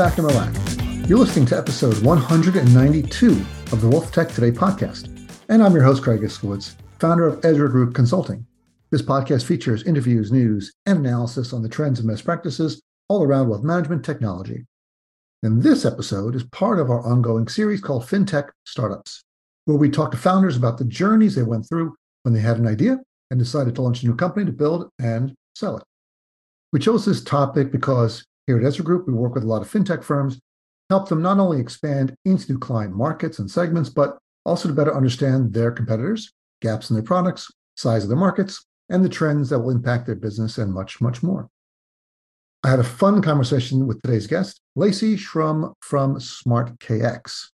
and 0.00 0.18
relax. 0.20 0.76
You're 1.10 1.18
listening 1.18 1.44
to 1.46 1.58
episode 1.58 2.02
192 2.02 3.32
of 3.70 3.82
the 3.82 3.88
Wealth 3.90 4.10
Tech 4.10 4.30
Today 4.30 4.50
podcast. 4.50 5.28
And 5.50 5.62
I'm 5.62 5.74
your 5.74 5.82
host, 5.82 6.02
Craig 6.02 6.22
Iskowitz, 6.22 6.74
founder 6.98 7.26
of 7.26 7.44
Ezra 7.44 7.68
Group 7.68 7.94
Consulting. 7.94 8.46
This 8.90 9.02
podcast 9.02 9.44
features 9.44 9.82
interviews, 9.82 10.32
news, 10.32 10.72
and 10.86 11.00
analysis 11.00 11.52
on 11.52 11.62
the 11.62 11.68
trends 11.68 12.00
and 12.00 12.08
best 12.08 12.24
practices 12.24 12.80
all 13.10 13.22
around 13.22 13.50
wealth 13.50 13.62
management 13.62 14.02
technology. 14.02 14.64
And 15.42 15.62
this 15.62 15.84
episode 15.84 16.34
is 16.34 16.44
part 16.44 16.78
of 16.78 16.88
our 16.88 17.06
ongoing 17.06 17.46
series 17.46 17.82
called 17.82 18.04
FinTech 18.04 18.48
Startups, 18.64 19.22
where 19.66 19.76
we 19.76 19.90
talk 19.90 20.12
to 20.12 20.16
founders 20.16 20.56
about 20.56 20.78
the 20.78 20.84
journeys 20.86 21.34
they 21.34 21.42
went 21.42 21.68
through 21.68 21.94
when 22.22 22.32
they 22.32 22.40
had 22.40 22.56
an 22.56 22.66
idea 22.66 22.98
and 23.30 23.38
decided 23.38 23.74
to 23.74 23.82
launch 23.82 24.02
a 24.02 24.06
new 24.06 24.16
company 24.16 24.46
to 24.46 24.52
build 24.52 24.88
and 24.98 25.34
sell 25.54 25.76
it. 25.76 25.84
We 26.72 26.80
chose 26.80 27.04
this 27.04 27.22
topic 27.22 27.70
because 27.70 28.24
here 28.50 28.58
at 28.58 28.64
Ezra 28.64 28.84
Group, 28.84 29.06
we 29.06 29.12
work 29.12 29.34
with 29.34 29.44
a 29.44 29.46
lot 29.46 29.62
of 29.62 29.70
fintech 29.70 30.02
firms, 30.02 30.40
help 30.88 31.08
them 31.08 31.22
not 31.22 31.38
only 31.38 31.60
expand 31.60 32.16
into 32.24 32.52
new 32.52 32.58
client 32.58 32.96
markets 32.96 33.38
and 33.38 33.48
segments, 33.48 33.88
but 33.88 34.18
also 34.44 34.68
to 34.68 34.74
better 34.74 34.94
understand 34.94 35.54
their 35.54 35.70
competitors, 35.70 36.32
gaps 36.60 36.90
in 36.90 36.94
their 36.94 37.04
products, 37.04 37.48
size 37.76 38.02
of 38.02 38.08
their 38.08 38.18
markets, 38.18 38.66
and 38.88 39.04
the 39.04 39.08
trends 39.08 39.50
that 39.50 39.60
will 39.60 39.70
impact 39.70 40.06
their 40.06 40.16
business 40.16 40.58
and 40.58 40.74
much, 40.74 41.00
much 41.00 41.22
more. 41.22 41.48
I 42.64 42.70
had 42.70 42.80
a 42.80 42.84
fun 42.84 43.22
conversation 43.22 43.86
with 43.86 44.02
today's 44.02 44.26
guest, 44.26 44.60
Lacey 44.74 45.16
Shrum 45.16 45.72
from 45.80 46.16
SmartKX. 46.16 47.50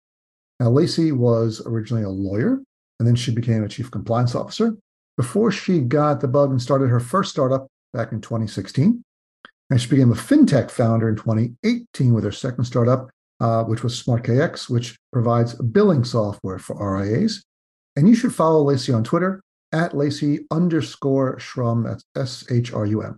Now, 0.61 0.69
Lacey 0.69 1.11
was 1.11 1.63
originally 1.65 2.05
a 2.05 2.11
lawyer, 2.11 2.61
and 2.99 3.09
then 3.09 3.17
she 3.17 3.35
became 3.35 3.65
a 3.65 3.69
chief 3.69 3.91
compliance 3.91 4.35
officer 4.35 4.77
before 5.17 5.51
she 5.51 5.81
got 5.81 6.21
the 6.21 6.29
bug 6.29 6.51
and 6.51 6.61
started 6.61 6.89
her 6.89 7.01
first 7.01 7.31
startup 7.31 7.67
back 7.95 8.13
in 8.13 8.21
2016. 8.21 9.03
And 9.73 9.81
she 9.81 9.89
became 9.89 10.13
a 10.13 10.15
fintech 10.15 10.71
founder 10.71 11.09
in 11.09 11.17
2018 11.17 12.13
with 12.13 12.25
her 12.25 12.31
second 12.31 12.65
startup, 12.65 13.09
uh, 13.41 13.65
which 13.65 13.83
was 13.83 14.03
SmartKX, 14.03 14.69
which 14.69 14.99
provides 15.15 15.55
billing 15.55 16.05
software 16.05 16.59
for 16.59 16.77
RIAs. 16.77 17.43
And 17.97 18.07
you 18.07 18.15
should 18.15 18.35
follow 18.35 18.63
Lacey 18.63 18.93
on 18.93 19.03
Twitter 19.03 19.43
at 19.73 19.97
Lacey 19.97 20.41
underscore 20.51 21.39
Shrum, 21.39 21.85
that's 21.87 22.05
S 22.15 22.45
H 22.51 22.75
R 22.75 22.85
U 22.85 23.01
M. 23.01 23.17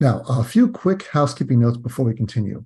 Now, 0.00 0.22
a 0.26 0.42
few 0.42 0.68
quick 0.68 1.08
housekeeping 1.08 1.60
notes 1.60 1.76
before 1.76 2.06
we 2.06 2.14
continue. 2.14 2.64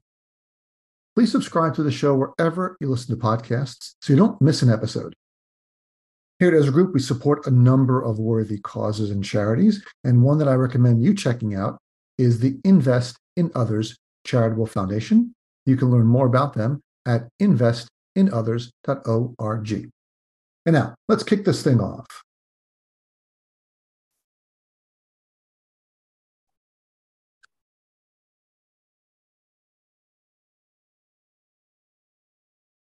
Please 1.17 1.33
subscribe 1.33 1.75
to 1.75 1.83
the 1.83 1.91
show 1.91 2.15
wherever 2.15 2.77
you 2.81 2.89
listen 2.89 3.19
to 3.19 3.21
podcasts 3.21 3.95
so 4.01 4.13
you 4.13 4.17
don't 4.17 4.41
miss 4.41 4.63
an 4.63 4.71
episode. 4.71 5.17
Here 6.41 6.49
at 6.49 6.55
Ezra 6.55 6.73
Group, 6.73 6.95
we 6.95 7.01
support 7.01 7.47
a 7.47 7.51
number 7.51 8.03
of 8.03 8.19
worthy 8.19 8.59
causes 8.59 9.11
and 9.11 9.25
charities, 9.25 9.85
and 10.03 10.23
one 10.23 10.39
that 10.39 10.49
I 10.49 10.55
recommend 10.55 11.03
you 11.03 11.15
checking 11.15 11.55
out 11.55 11.79
is 12.19 12.41
the 12.41 12.59
Invest 12.65 13.17
in 13.37 13.53
Others 13.55 13.97
Charitable 14.27 14.67
Foundation. 14.67 15.33
You 15.65 15.77
can 15.77 15.91
learn 15.91 16.07
more 16.07 16.27
about 16.27 16.55
them 16.55 16.81
at 17.07 17.29
investinothers.org. 17.41 19.91
And 20.67 20.75
now, 20.75 20.95
let's 21.09 21.23
kick 21.23 21.45
this 21.45 21.63
thing 21.63 21.81
off. 21.81 22.07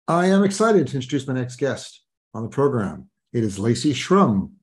I 0.08 0.28
am 0.28 0.44
excited 0.44 0.88
to 0.88 0.96
introduce 0.96 1.28
my 1.28 1.34
next 1.34 1.58
guest 1.58 2.04
on 2.34 2.44
the 2.44 2.50
program. 2.50 3.10
It 3.32 3.44
is 3.44 3.60
Lacey 3.60 3.94
Shrum, 3.94 4.54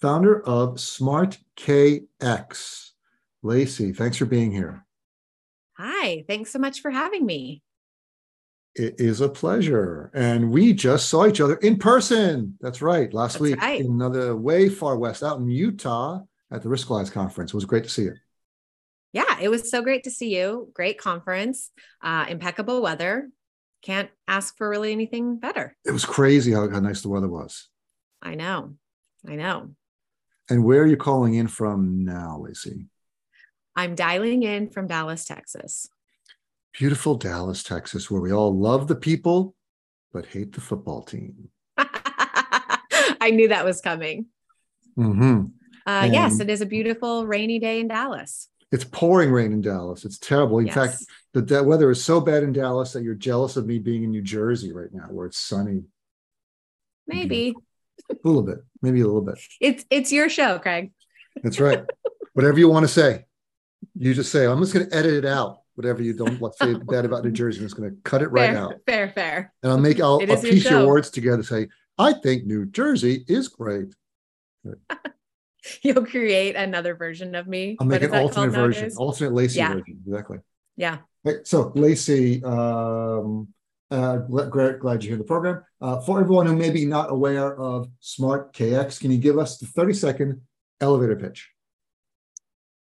founder 0.00 0.42
of 0.46 0.80
Smart 0.80 1.38
KX. 1.58 2.90
Lacey, 3.42 3.92
thanks 3.92 4.16
for 4.16 4.24
being 4.24 4.50
here. 4.50 4.86
Hi, 5.76 6.24
thanks 6.26 6.50
so 6.50 6.58
much 6.58 6.80
for 6.80 6.90
having 6.90 7.26
me. 7.26 7.62
It 8.74 8.94
is 8.98 9.20
a 9.20 9.28
pleasure. 9.28 10.10
And 10.14 10.50
we 10.50 10.72
just 10.72 11.10
saw 11.10 11.26
each 11.26 11.42
other 11.42 11.56
in 11.56 11.76
person. 11.76 12.56
That's 12.62 12.80
right. 12.80 13.12
Last 13.12 13.34
That's 13.34 13.42
week 13.42 13.60
right. 13.60 13.80
in 13.80 13.86
another 13.86 14.34
way 14.34 14.70
far 14.70 14.96
west 14.96 15.22
out 15.22 15.38
in 15.38 15.48
Utah 15.50 16.20
at 16.50 16.62
the 16.62 16.70
Risk 16.70 16.88
Riskalyze 16.88 17.12
conference. 17.12 17.52
It 17.52 17.56
was 17.56 17.66
great 17.66 17.84
to 17.84 17.90
see 17.90 18.04
you. 18.04 18.14
Yeah, 19.12 19.38
it 19.38 19.50
was 19.50 19.70
so 19.70 19.82
great 19.82 20.04
to 20.04 20.10
see 20.10 20.34
you. 20.34 20.70
Great 20.72 20.98
conference, 20.98 21.70
uh, 22.02 22.24
impeccable 22.28 22.80
weather. 22.80 23.28
Can't 23.82 24.08
ask 24.26 24.56
for 24.56 24.68
really 24.68 24.92
anything 24.92 25.38
better. 25.38 25.76
It 25.84 25.92
was 25.92 26.06
crazy 26.06 26.52
how, 26.52 26.70
how 26.70 26.80
nice 26.80 27.02
the 27.02 27.10
weather 27.10 27.28
was. 27.28 27.68
I 28.24 28.34
know. 28.34 28.74
I 29.28 29.36
know. 29.36 29.70
And 30.50 30.64
where 30.64 30.82
are 30.82 30.86
you 30.86 30.96
calling 30.96 31.34
in 31.34 31.46
from 31.46 32.04
now, 32.04 32.38
Lacey? 32.40 32.86
I'm 33.76 33.94
dialing 33.94 34.42
in 34.42 34.70
from 34.70 34.86
Dallas, 34.86 35.24
Texas. 35.24 35.88
Beautiful 36.72 37.14
Dallas, 37.14 37.62
Texas, 37.62 38.10
where 38.10 38.20
we 38.20 38.32
all 38.32 38.58
love 38.58 38.88
the 38.88 38.96
people 38.96 39.54
but 40.14 40.26
hate 40.26 40.52
the 40.52 40.60
football 40.60 41.02
team. 41.02 41.48
I 41.76 43.30
knew 43.32 43.48
that 43.48 43.64
was 43.64 43.80
coming. 43.80 44.26
Mm-hmm. 44.96 45.46
Uh, 45.84 46.08
yes, 46.10 46.40
it 46.40 46.48
is 46.48 46.60
a 46.60 46.66
beautiful 46.66 47.26
rainy 47.26 47.58
day 47.58 47.80
in 47.80 47.88
Dallas. 47.88 48.48
It's 48.72 48.84
pouring 48.84 49.30
rain 49.30 49.52
in 49.52 49.60
Dallas. 49.60 50.04
It's 50.04 50.18
terrible. 50.18 50.60
In 50.60 50.66
yes. 50.66 50.74
fact, 50.74 51.04
the, 51.32 51.42
the 51.42 51.62
weather 51.62 51.90
is 51.90 52.02
so 52.02 52.20
bad 52.20 52.42
in 52.42 52.52
Dallas 52.52 52.92
that 52.92 53.02
you're 53.02 53.14
jealous 53.14 53.56
of 53.56 53.66
me 53.66 53.78
being 53.78 54.04
in 54.04 54.10
New 54.10 54.22
Jersey 54.22 54.72
right 54.72 54.92
now, 54.92 55.06
where 55.10 55.26
it's 55.26 55.38
sunny. 55.38 55.82
Maybe 57.06 57.54
a 58.10 58.16
little 58.24 58.42
bit, 58.42 58.58
maybe 58.82 59.00
a 59.00 59.06
little 59.06 59.22
bit. 59.22 59.38
It's 59.60 59.84
it's 59.90 60.12
your 60.12 60.28
show, 60.28 60.58
Craig. 60.58 60.92
That's 61.42 61.60
right. 61.60 61.84
Whatever 62.34 62.58
you 62.58 62.68
want 62.68 62.84
to 62.84 62.92
say, 62.92 63.26
you 63.96 64.14
just 64.14 64.32
say. 64.32 64.46
I'm 64.46 64.60
just 64.60 64.74
going 64.74 64.88
to 64.88 64.96
edit 64.96 65.14
it 65.14 65.24
out. 65.24 65.60
Whatever 65.74 66.02
you 66.02 66.12
don't 66.12 66.40
want 66.40 66.56
to 66.56 66.66
say 66.66 66.74
bad 66.88 67.04
about 67.04 67.24
New 67.24 67.32
Jersey, 67.32 67.60
I'm 67.60 67.66
just 67.66 67.76
going 67.76 67.90
to 67.90 67.96
cut 68.02 68.22
it 68.22 68.28
right 68.28 68.50
fair, 68.50 68.58
out. 68.58 68.74
Fair, 68.86 69.12
fair. 69.14 69.52
And 69.62 69.72
I'll 69.72 69.78
make 69.78 70.00
I'll, 70.00 70.20
I'll 70.28 70.40
piece 70.40 70.64
your, 70.64 70.80
your, 70.80 70.88
words 70.88 71.10
together. 71.10 71.42
Say, 71.42 71.68
I 71.98 72.12
think 72.12 72.46
New 72.46 72.66
Jersey 72.66 73.24
is 73.28 73.48
great. 73.48 73.94
You'll 75.82 76.06
create 76.06 76.56
another 76.56 76.94
version 76.94 77.34
of 77.34 77.46
me. 77.46 77.76
I'll 77.80 77.86
make 77.86 78.02
an 78.02 78.14
alternate 78.14 78.50
version, 78.50 78.90
alternate 78.96 79.32
Lacey 79.32 79.58
yeah. 79.58 79.74
version. 79.74 80.02
Exactly. 80.06 80.38
Yeah. 80.76 80.98
Right, 81.24 81.46
so 81.46 81.72
Lacey, 81.74 82.44
um, 82.44 83.48
uh, 83.94 84.16
glad, 84.18 84.80
glad 84.80 85.04
you're 85.04 85.10
here 85.12 85.18
the 85.18 85.24
program. 85.24 85.62
Uh, 85.80 86.00
for 86.00 86.20
everyone 86.20 86.46
who 86.46 86.56
may 86.56 86.70
be 86.70 86.84
not 86.84 87.10
aware 87.10 87.56
of 87.58 87.88
Smart 88.00 88.54
KX, 88.54 89.00
can 89.00 89.10
you 89.10 89.18
give 89.18 89.38
us 89.38 89.58
the 89.58 89.66
30 89.66 89.94
second 89.94 90.40
elevator 90.80 91.16
pitch? 91.16 91.50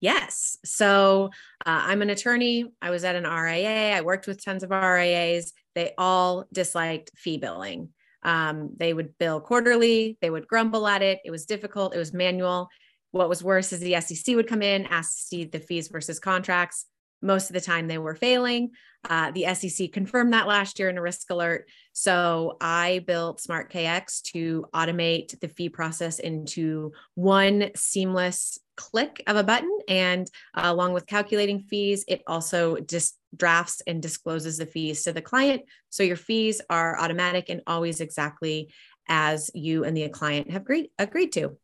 Yes. 0.01 0.57
So 0.65 1.31
uh, 1.65 1.83
I'm 1.87 2.03
an 2.03 2.11
attorney. 2.11 2.73
I 2.81 2.91
was 2.91 3.05
at 3.05 3.15
an 3.15 3.25
RIA. 3.25 3.97
I 3.97 4.01
worked 4.01 4.27
with 4.27 4.45
tons 4.45 4.63
of 4.63 4.71
RIAs. 4.71 5.53
They 5.75 5.93
all 5.97 6.47
disliked 6.53 7.13
fee 7.17 7.39
billing. 7.39 7.91
Um, 8.25 8.71
they 8.77 8.93
would 8.93 9.19
bill 9.19 9.41
quarterly, 9.41 10.17
they 10.21 10.31
would 10.31 10.47
grumble 10.47 10.87
at 10.87 11.03
it. 11.03 11.19
It 11.25 11.31
was 11.31 11.45
difficult, 11.45 11.95
it 11.95 11.99
was 11.99 12.13
manual. 12.13 12.69
What 13.11 13.29
was 13.29 13.43
worse 13.43 13.73
is 13.73 13.81
the 13.81 14.01
SEC 14.01 14.37
would 14.37 14.47
come 14.47 14.63
in, 14.63 14.87
ask 14.87 15.17
to 15.17 15.23
see 15.23 15.45
the 15.45 15.59
fees 15.59 15.89
versus 15.89 16.19
contracts. 16.19 16.87
Most 17.23 17.49
of 17.49 17.55
the 17.55 17.61
time, 17.61 17.89
they 17.89 17.99
were 17.99 18.15
failing. 18.15 18.73
Uh, 19.09 19.33
the 19.33 19.53
SEC 19.55 19.93
confirmed 19.93 20.33
that 20.33 20.47
last 20.47 20.79
year 20.79 20.89
in 20.89 20.99
a 20.99 21.03
risk 21.03 21.31
alert. 21.31 21.69
So 21.93 22.57
I 22.61 23.03
built 23.07 23.41
Smart 23.41 23.73
KX 23.73 24.23
to 24.33 24.67
automate 24.75 25.39
the 25.41 25.49
fee 25.49 25.69
process 25.69 26.19
into 26.19 26.93
one 27.15 27.71
seamless 27.75 28.59
click 28.77 29.23
of 29.27 29.37
a 29.37 29.45
button. 29.45 29.77
And 29.89 30.29
uh, 30.55 30.63
along 30.67 30.93
with 30.93 31.07
calculating 31.07 31.61
fees, 31.61 32.05
it 32.07 32.23
also 32.27 32.79
just 32.79 33.19
drafts 33.35 33.83
and 33.87 34.01
discloses 34.01 34.59
the 34.59 34.67
fees 34.67 35.03
to 35.05 35.13
the 35.13 35.23
client. 35.23 35.63
So 35.91 36.03
your 36.03 36.17
fees 36.17 36.61
are 36.71 36.99
automatic 36.99 37.49
and 37.49 37.63
always 37.67 38.01
exactly 38.01 38.73
as 39.09 39.51
you 39.55 39.85
and 39.85 39.97
the 39.97 40.09
client 40.09 40.51
have 40.51 40.63
agreed, 40.63 40.91
agreed 40.99 41.33
to. 41.33 41.57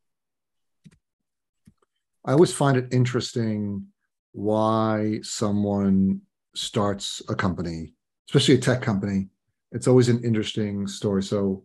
I 2.25 2.33
always 2.33 2.53
find 2.53 2.77
it 2.77 2.93
interesting 2.93 3.87
why 4.33 5.21
someone 5.23 6.21
starts 6.55 7.23
a 7.29 7.35
company, 7.35 7.95
especially 8.29 8.55
a 8.55 8.59
tech 8.59 8.83
company. 8.83 9.29
It's 9.73 9.89
always 9.89 10.09
an 10.09 10.23
interesting 10.25 10.87
story. 10.87 11.23
So 11.23 11.65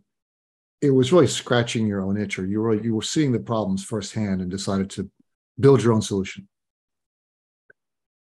it 0.82 0.92
was 0.92 1.14
really 1.14 1.28
scratching 1.28 1.88
your 1.88 2.02
own 2.02 2.18
itch, 2.18 2.38
or 2.38 2.46
you 2.46 2.62
were 2.62 2.82
you 2.82 2.96
were 2.96 3.02
seeing 3.02 3.32
the 3.32 3.40
problems 3.40 3.84
firsthand 3.84 4.42
and 4.42 4.52
decided 4.52 4.90
to 4.92 5.10
build 5.60 5.82
your 5.82 5.94
own 5.94 6.02
solution. 6.02 6.48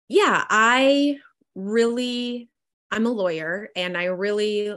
Yeah, 0.09 0.45
I 0.49 1.19
really 1.55 2.49
I'm 2.91 3.07
a 3.07 3.11
lawyer 3.11 3.69
and 3.77 3.97
I 3.97 4.05
really 4.07 4.75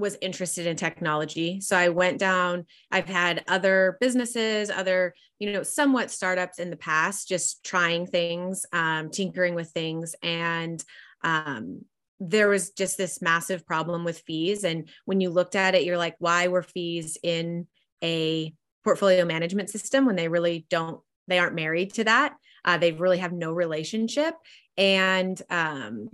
was 0.00 0.16
interested 0.20 0.66
in 0.66 0.76
technology. 0.76 1.60
So 1.60 1.76
I 1.76 1.90
went 1.90 2.18
down, 2.18 2.66
I've 2.90 3.06
had 3.06 3.44
other 3.46 3.98
businesses, 4.00 4.70
other, 4.70 5.14
you 5.38 5.52
know, 5.52 5.62
somewhat 5.62 6.10
startups 6.10 6.58
in 6.58 6.70
the 6.70 6.76
past, 6.76 7.28
just 7.28 7.62
trying 7.64 8.06
things, 8.06 8.66
um, 8.72 9.10
tinkering 9.10 9.54
with 9.54 9.70
things. 9.70 10.14
And 10.22 10.82
um, 11.22 11.84
there 12.18 12.48
was 12.48 12.70
just 12.70 12.98
this 12.98 13.22
massive 13.22 13.64
problem 13.66 14.04
with 14.04 14.20
fees. 14.20 14.64
And 14.64 14.88
when 15.04 15.20
you 15.20 15.30
looked 15.30 15.54
at 15.54 15.74
it, 15.74 15.84
you're 15.84 15.96
like, 15.98 16.16
why 16.18 16.48
were 16.48 16.62
fees 16.62 17.16
in 17.22 17.66
a 18.02 18.54
portfolio 18.84 19.24
management 19.24 19.70
system 19.70 20.06
when 20.06 20.16
they 20.16 20.28
really 20.28 20.66
don't, 20.68 21.00
they 21.28 21.38
aren't 21.38 21.54
married 21.54 21.94
to 21.94 22.04
that? 22.04 22.34
Uh, 22.64 22.78
they 22.78 22.92
really 22.92 23.18
have 23.18 23.32
no 23.32 23.52
relationship. 23.52 24.34
And 24.76 25.40
um, 25.50 26.08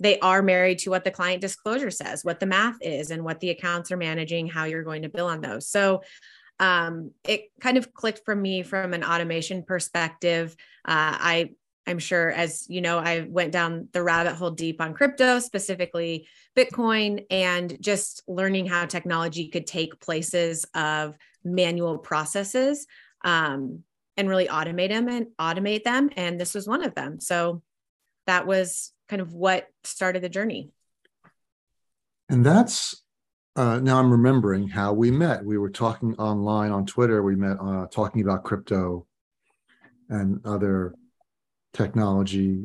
they 0.00 0.18
are 0.20 0.42
married 0.42 0.78
to 0.80 0.90
what 0.90 1.04
the 1.04 1.10
client 1.10 1.40
disclosure 1.40 1.90
says, 1.90 2.24
what 2.24 2.40
the 2.40 2.46
math 2.46 2.76
is, 2.80 3.10
and 3.10 3.24
what 3.24 3.40
the 3.40 3.50
accounts 3.50 3.92
are 3.92 3.96
managing, 3.96 4.48
how 4.48 4.64
you're 4.64 4.82
going 4.82 5.02
to 5.02 5.08
bill 5.08 5.26
on 5.26 5.40
those. 5.40 5.68
So 5.68 6.02
um, 6.58 7.12
it 7.26 7.50
kind 7.60 7.78
of 7.78 7.92
clicked 7.92 8.24
for 8.24 8.34
me 8.34 8.62
from 8.62 8.94
an 8.94 9.04
automation 9.04 9.62
perspective. 9.62 10.54
Uh, 10.84 11.16
I 11.18 11.50
I'm 11.86 11.98
sure, 11.98 12.30
as 12.30 12.66
you 12.68 12.80
know, 12.80 12.98
I 12.98 13.26
went 13.28 13.52
down 13.52 13.88
the 13.92 14.02
rabbit 14.02 14.34
hole 14.34 14.50
deep 14.50 14.80
on 14.80 14.94
crypto, 14.94 15.40
specifically 15.40 16.28
Bitcoin, 16.56 17.26
and 17.30 17.76
just 17.80 18.22
learning 18.28 18.66
how 18.66 18.86
technology 18.86 19.48
could 19.48 19.66
take 19.66 20.00
places 20.00 20.64
of 20.74 21.16
manual 21.44 21.98
processes 21.98 22.86
um, 23.24 23.82
and 24.16 24.28
really 24.28 24.46
automate 24.46 24.90
them 24.90 25.08
and 25.08 25.26
automate 25.40 25.82
them. 25.82 26.10
And 26.16 26.40
this 26.40 26.54
was 26.54 26.68
one 26.68 26.84
of 26.84 26.94
them. 26.94 27.18
So 27.18 27.62
that 28.26 28.46
was 28.46 28.92
kind 29.12 29.20
of 29.20 29.34
what 29.34 29.68
started 29.84 30.22
the 30.22 30.28
journey. 30.30 30.70
And 32.30 32.46
that's 32.46 33.02
uh, 33.56 33.78
now 33.80 33.98
I'm 33.98 34.10
remembering 34.10 34.68
how 34.68 34.94
we 34.94 35.10
met. 35.10 35.44
We 35.44 35.58
were 35.58 35.68
talking 35.68 36.14
online 36.14 36.72
on 36.72 36.86
Twitter. 36.86 37.22
We 37.22 37.36
met 37.36 37.58
uh, 37.60 37.88
talking 37.88 38.22
about 38.22 38.42
crypto 38.42 39.06
and 40.08 40.40
other 40.46 40.94
technology 41.74 42.64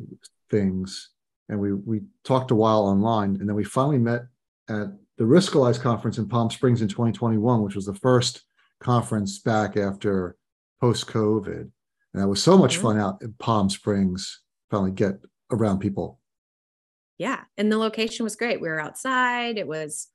things. 0.49 1.09
And 1.49 1.59
we 1.59 1.73
we 1.73 2.03
talked 2.23 2.51
a 2.51 2.55
while 2.55 2.83
online, 2.85 3.35
and 3.41 3.49
then 3.49 3.55
we 3.55 3.65
finally 3.65 3.99
met 3.99 4.21
at 4.69 4.87
the 5.17 5.25
Riskalyze 5.25 5.81
conference 5.81 6.17
in 6.17 6.29
Palm 6.29 6.49
Springs 6.49 6.81
in 6.81 6.87
2021, 6.87 7.61
which 7.61 7.75
was 7.75 7.87
the 7.87 7.95
first 7.95 8.43
conference 8.79 9.39
back 9.39 9.75
after 9.75 10.37
post 10.79 11.07
COVID. 11.07 11.69
And 12.13 12.23
that 12.23 12.27
was 12.29 12.41
so 12.41 12.57
much 12.57 12.75
mm-hmm. 12.75 12.83
fun 12.83 12.99
out 12.99 13.21
in 13.21 13.33
Palm 13.33 13.69
Springs. 13.69 14.43
Finally 14.71 14.91
get 14.91 15.19
around 15.51 15.79
people. 15.79 16.21
Yeah, 17.17 17.41
and 17.57 17.71
the 17.71 17.77
location 17.77 18.23
was 18.23 18.35
great. 18.35 18.61
We 18.61 18.67
were 18.67 18.79
outside. 18.79 19.57
It 19.57 19.67
was 19.67 20.07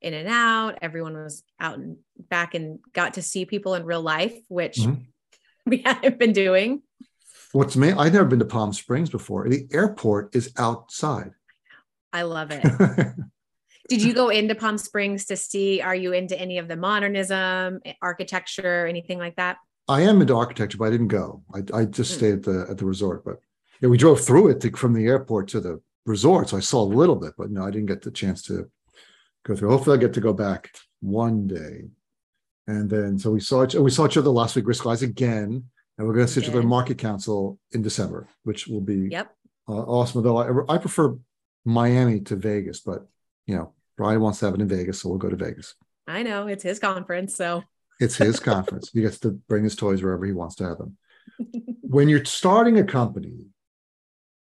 in 0.00 0.14
and 0.14 0.28
out. 0.28 0.78
Everyone 0.80 1.14
was 1.14 1.42
out 1.60 1.78
and 1.78 1.98
back 2.16 2.54
and 2.54 2.78
got 2.92 3.14
to 3.14 3.22
see 3.22 3.44
people 3.44 3.74
in 3.74 3.84
real 3.84 4.02
life, 4.02 4.36
which 4.48 4.78
mm-hmm. 4.78 5.02
we 5.66 5.78
hadn't 5.78 6.18
been 6.18 6.32
doing. 6.32 6.82
What's 7.52 7.76
me? 7.76 7.92
I've 7.92 8.12
never 8.12 8.26
been 8.26 8.38
to 8.40 8.44
Palm 8.44 8.72
Springs 8.72 9.10
before. 9.10 9.48
The 9.48 9.66
airport 9.72 10.34
is 10.34 10.52
outside. 10.58 11.30
I 12.12 12.22
love 12.22 12.50
it. 12.50 12.62
Did 13.88 14.02
you 14.02 14.12
go 14.12 14.28
into 14.28 14.54
Palm 14.54 14.76
Springs 14.76 15.26
to 15.26 15.36
see? 15.36 15.80
Are 15.80 15.94
you 15.94 16.12
into 16.12 16.38
any 16.38 16.58
of 16.58 16.68
the 16.68 16.76
modernism, 16.76 17.80
architecture, 18.02 18.86
anything 18.86 19.18
like 19.18 19.36
that? 19.36 19.56
I 19.88 20.02
am 20.02 20.20
into 20.20 20.36
architecture, 20.36 20.76
but 20.76 20.88
I 20.88 20.90
didn't 20.90 21.08
go. 21.08 21.42
I, 21.54 21.62
I 21.72 21.84
just 21.86 22.12
mm. 22.12 22.16
stayed 22.16 22.34
at 22.34 22.42
the 22.42 22.66
at 22.70 22.76
the 22.76 22.84
resort. 22.84 23.24
But 23.24 23.36
yeah, 23.80 23.88
we 23.88 23.96
drove 23.96 24.20
through 24.20 24.48
it 24.48 24.60
to, 24.60 24.70
from 24.72 24.92
the 24.92 25.06
airport 25.06 25.48
to 25.48 25.60
the 25.60 25.80
resort, 26.08 26.48
so 26.48 26.56
I 26.56 26.60
saw 26.60 26.82
a 26.82 26.94
little 26.94 27.16
bit. 27.16 27.34
But 27.38 27.50
no, 27.50 27.64
I 27.64 27.70
didn't 27.70 27.86
get 27.86 28.02
the 28.02 28.10
chance 28.10 28.42
to 28.44 28.70
go 29.44 29.54
through. 29.54 29.70
Hopefully, 29.70 29.96
I 29.96 30.00
get 30.00 30.14
to 30.14 30.20
go 30.20 30.32
back 30.32 30.70
one 31.00 31.46
day. 31.46 31.84
And 32.66 32.90
then, 32.90 33.18
so 33.18 33.30
we 33.30 33.40
saw 33.40 33.64
each, 33.64 33.74
we 33.74 33.90
saw 33.90 34.06
each 34.06 34.16
other 34.16 34.30
last 34.30 34.56
week, 34.56 34.66
Riskalyze 34.66 35.02
again 35.02 35.64
and 35.98 36.06
we're 36.06 36.14
going 36.14 36.26
to 36.26 36.32
sit 36.32 36.44
with 36.44 36.54
the 36.54 36.68
MarketCounsel 36.68 37.58
in 37.72 37.82
December, 37.82 38.28
which 38.44 38.68
will 38.68 38.80
be 38.80 39.08
yep. 39.10 39.34
uh, 39.68 39.72
awesome. 39.72 40.22
Though 40.22 40.36
I, 40.36 40.74
I 40.74 40.78
prefer 40.78 41.18
Miami 41.64 42.20
to 42.20 42.36
Vegas, 42.36 42.80
but 42.80 43.06
you 43.46 43.56
know, 43.56 43.74
Brian 43.96 44.20
wants 44.20 44.38
to 44.38 44.46
have 44.46 44.54
it 44.54 44.60
in 44.60 44.68
Vegas, 44.68 45.02
so 45.02 45.08
we'll 45.08 45.18
go 45.18 45.28
to 45.28 45.36
Vegas. 45.36 45.74
I 46.06 46.22
know 46.22 46.46
it's 46.46 46.62
his 46.62 46.78
conference, 46.78 47.34
so 47.34 47.64
it's 47.98 48.16
his 48.16 48.38
conference. 48.38 48.90
He 48.92 49.02
gets 49.02 49.18
to 49.20 49.32
bring 49.32 49.64
his 49.64 49.74
toys 49.74 50.02
wherever 50.02 50.24
he 50.24 50.32
wants 50.32 50.54
to 50.56 50.64
have 50.68 50.78
them. 50.78 50.96
when 51.82 52.08
you're 52.08 52.24
starting 52.24 52.78
a 52.78 52.84
company, 52.84 53.46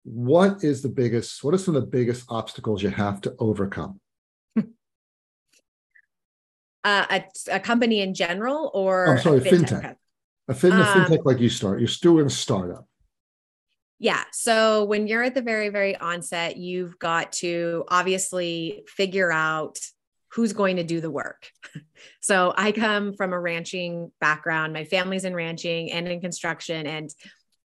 what 0.10 0.64
is 0.64 0.82
the 0.82 0.90
biggest? 0.90 1.44
What 1.44 1.54
are 1.54 1.58
some 1.58 1.76
of 1.76 1.82
the 1.82 1.88
biggest 1.88 2.26
obstacles 2.30 2.82
you 2.82 2.90
have 2.90 3.20
to 3.22 3.36
overcome? 3.40 4.00
Uh, 6.84 7.06
a, 7.10 7.56
a, 7.56 7.60
company 7.60 8.00
in 8.00 8.14
general, 8.14 8.72
or 8.74 9.10
I'm 9.10 9.20
sorry, 9.20 9.42
fintech. 9.42 9.82
fintech. 9.82 9.96
A, 10.48 10.54
fin- 10.54 10.72
a 10.72 10.76
um, 10.76 10.86
fintech 10.86 11.26
like 11.26 11.40
you 11.40 11.50
start, 11.50 11.80
you're 11.80 11.90
still 11.90 12.20
in 12.20 12.28
a 12.28 12.30
startup. 12.30 12.88
Yeah. 14.00 14.24
So 14.32 14.86
when 14.86 15.06
you're 15.06 15.24
at 15.24 15.36
the 15.36 15.42
very, 15.42 15.68
very 15.68 15.98
onset, 15.98 16.56
you've 16.56 16.98
got 16.98 17.34
to 17.34 17.84
obviously 17.90 18.84
figure 18.88 19.34
out 19.34 19.78
who's 20.30 20.54
going 20.54 20.78
to 20.78 20.84
do 20.84 21.02
the 21.02 21.12
work. 21.12 21.50
so 22.22 22.54
I 22.56 22.72
come 22.72 23.14
from 23.14 23.34
a 23.34 23.40
ranching 23.40 24.14
background. 24.22 24.72
My 24.72 24.86
family's 24.86 25.26
in 25.26 25.36
ranching 25.36 25.92
and 25.92 26.08
in 26.08 26.22
construction. 26.22 26.88
And 26.88 27.10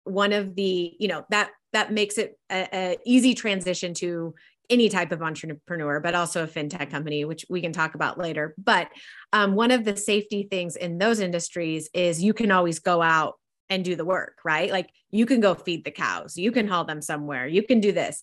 one 0.04 0.32
of 0.32 0.54
the, 0.54 0.94
you 1.00 1.08
know, 1.08 1.24
that 1.30 1.50
that 1.72 1.92
makes 1.92 2.18
it 2.18 2.38
a, 2.50 2.68
a 2.72 2.96
easy 3.04 3.34
transition 3.34 3.94
to 3.94 4.34
any 4.70 4.88
type 4.88 5.12
of 5.12 5.22
entrepreneur, 5.22 6.00
but 6.00 6.14
also 6.14 6.44
a 6.44 6.46
fintech 6.46 6.90
company, 6.90 7.24
which 7.24 7.46
we 7.48 7.60
can 7.60 7.72
talk 7.72 7.94
about 7.94 8.18
later. 8.18 8.54
But 8.58 8.88
um, 9.32 9.54
one 9.54 9.70
of 9.70 9.84
the 9.84 9.96
safety 9.96 10.46
things 10.50 10.76
in 10.76 10.98
those 10.98 11.20
industries 11.20 11.88
is 11.94 12.22
you 12.22 12.34
can 12.34 12.50
always 12.50 12.78
go 12.78 13.00
out 13.00 13.38
and 13.70 13.84
do 13.84 13.96
the 13.96 14.04
work, 14.04 14.38
right? 14.44 14.70
Like 14.70 14.90
you 15.10 15.26
can 15.26 15.40
go 15.40 15.54
feed 15.54 15.84
the 15.84 15.90
cows, 15.90 16.36
you 16.36 16.52
can 16.52 16.68
haul 16.68 16.84
them 16.84 17.02
somewhere, 17.02 17.46
you 17.46 17.62
can 17.62 17.80
do 17.80 17.92
this. 17.92 18.22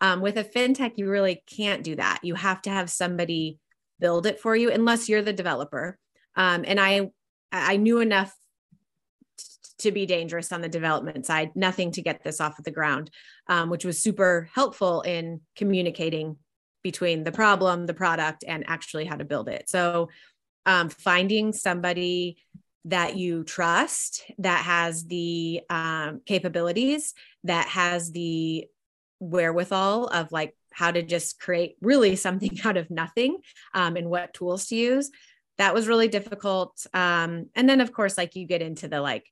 Um, 0.00 0.20
with 0.20 0.36
a 0.36 0.44
fintech, 0.44 0.92
you 0.96 1.08
really 1.08 1.42
can't 1.46 1.82
do 1.82 1.96
that. 1.96 2.20
You 2.22 2.34
have 2.34 2.60
to 2.62 2.70
have 2.70 2.90
somebody 2.90 3.58
build 3.98 4.26
it 4.26 4.40
for 4.40 4.54
you, 4.54 4.70
unless 4.70 5.08
you're 5.08 5.22
the 5.22 5.32
developer. 5.32 5.98
Um, 6.34 6.64
and 6.66 6.78
I, 6.78 7.10
I 7.50 7.78
knew 7.78 8.00
enough 8.00 8.34
to 9.78 9.92
be 9.92 10.06
dangerous 10.06 10.52
on 10.52 10.60
the 10.60 10.68
development 10.68 11.26
side, 11.26 11.50
nothing 11.54 11.90
to 11.92 12.02
get 12.02 12.22
this 12.22 12.40
off 12.40 12.58
of 12.58 12.64
the 12.64 12.70
ground, 12.70 13.10
um, 13.48 13.70
which 13.70 13.84
was 13.84 14.02
super 14.02 14.48
helpful 14.54 15.02
in 15.02 15.40
communicating 15.54 16.36
between 16.82 17.24
the 17.24 17.32
problem, 17.32 17.86
the 17.86 17.94
product, 17.94 18.44
and 18.46 18.64
actually 18.68 19.04
how 19.04 19.16
to 19.16 19.24
build 19.24 19.48
it. 19.48 19.68
So, 19.68 20.08
um, 20.64 20.88
finding 20.88 21.52
somebody 21.52 22.38
that 22.86 23.16
you 23.16 23.44
trust 23.44 24.24
that 24.38 24.64
has 24.64 25.04
the 25.04 25.60
um, 25.68 26.20
capabilities, 26.24 27.14
that 27.44 27.66
has 27.66 28.12
the 28.12 28.66
wherewithal 29.20 30.06
of 30.06 30.30
like 30.32 30.54
how 30.72 30.90
to 30.90 31.02
just 31.02 31.40
create 31.40 31.76
really 31.80 32.16
something 32.26 32.58
out 32.64 32.76
of 32.76 32.90
nothing 32.90 33.38
um, 33.74 33.96
and 33.96 34.08
what 34.10 34.34
tools 34.34 34.66
to 34.66 34.76
use 34.76 35.10
that 35.58 35.74
was 35.74 35.88
really 35.88 36.08
difficult 36.08 36.86
um, 36.92 37.46
and 37.54 37.68
then 37.68 37.80
of 37.80 37.92
course 37.92 38.18
like 38.18 38.36
you 38.36 38.46
get 38.46 38.62
into 38.62 38.88
the 38.88 39.00
like 39.00 39.24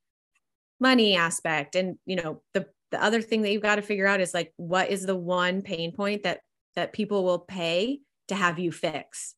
money 0.81 1.17
aspect. 1.17 1.75
And 1.75 1.97
you 2.07 2.17
know 2.17 2.43
the 2.53 2.67
the 2.91 3.03
other 3.03 3.21
thing 3.21 3.43
that 3.43 3.51
you've 3.51 3.63
got 3.63 3.77
to 3.77 3.83
figure 3.83 4.07
out 4.07 4.21
is 4.21 4.35
like 4.35 4.53
what 4.57 4.91
is 4.91 5.05
the 5.05 5.17
one 5.17 5.63
pain 5.63 5.93
point 5.93 6.23
that 6.23 6.41
that 6.77 6.93
people 6.93 7.25
will 7.25 7.41
pay 7.41 8.01
to 8.29 8.35
have 8.35 8.59
you 8.59 8.73
fix? 8.73 9.35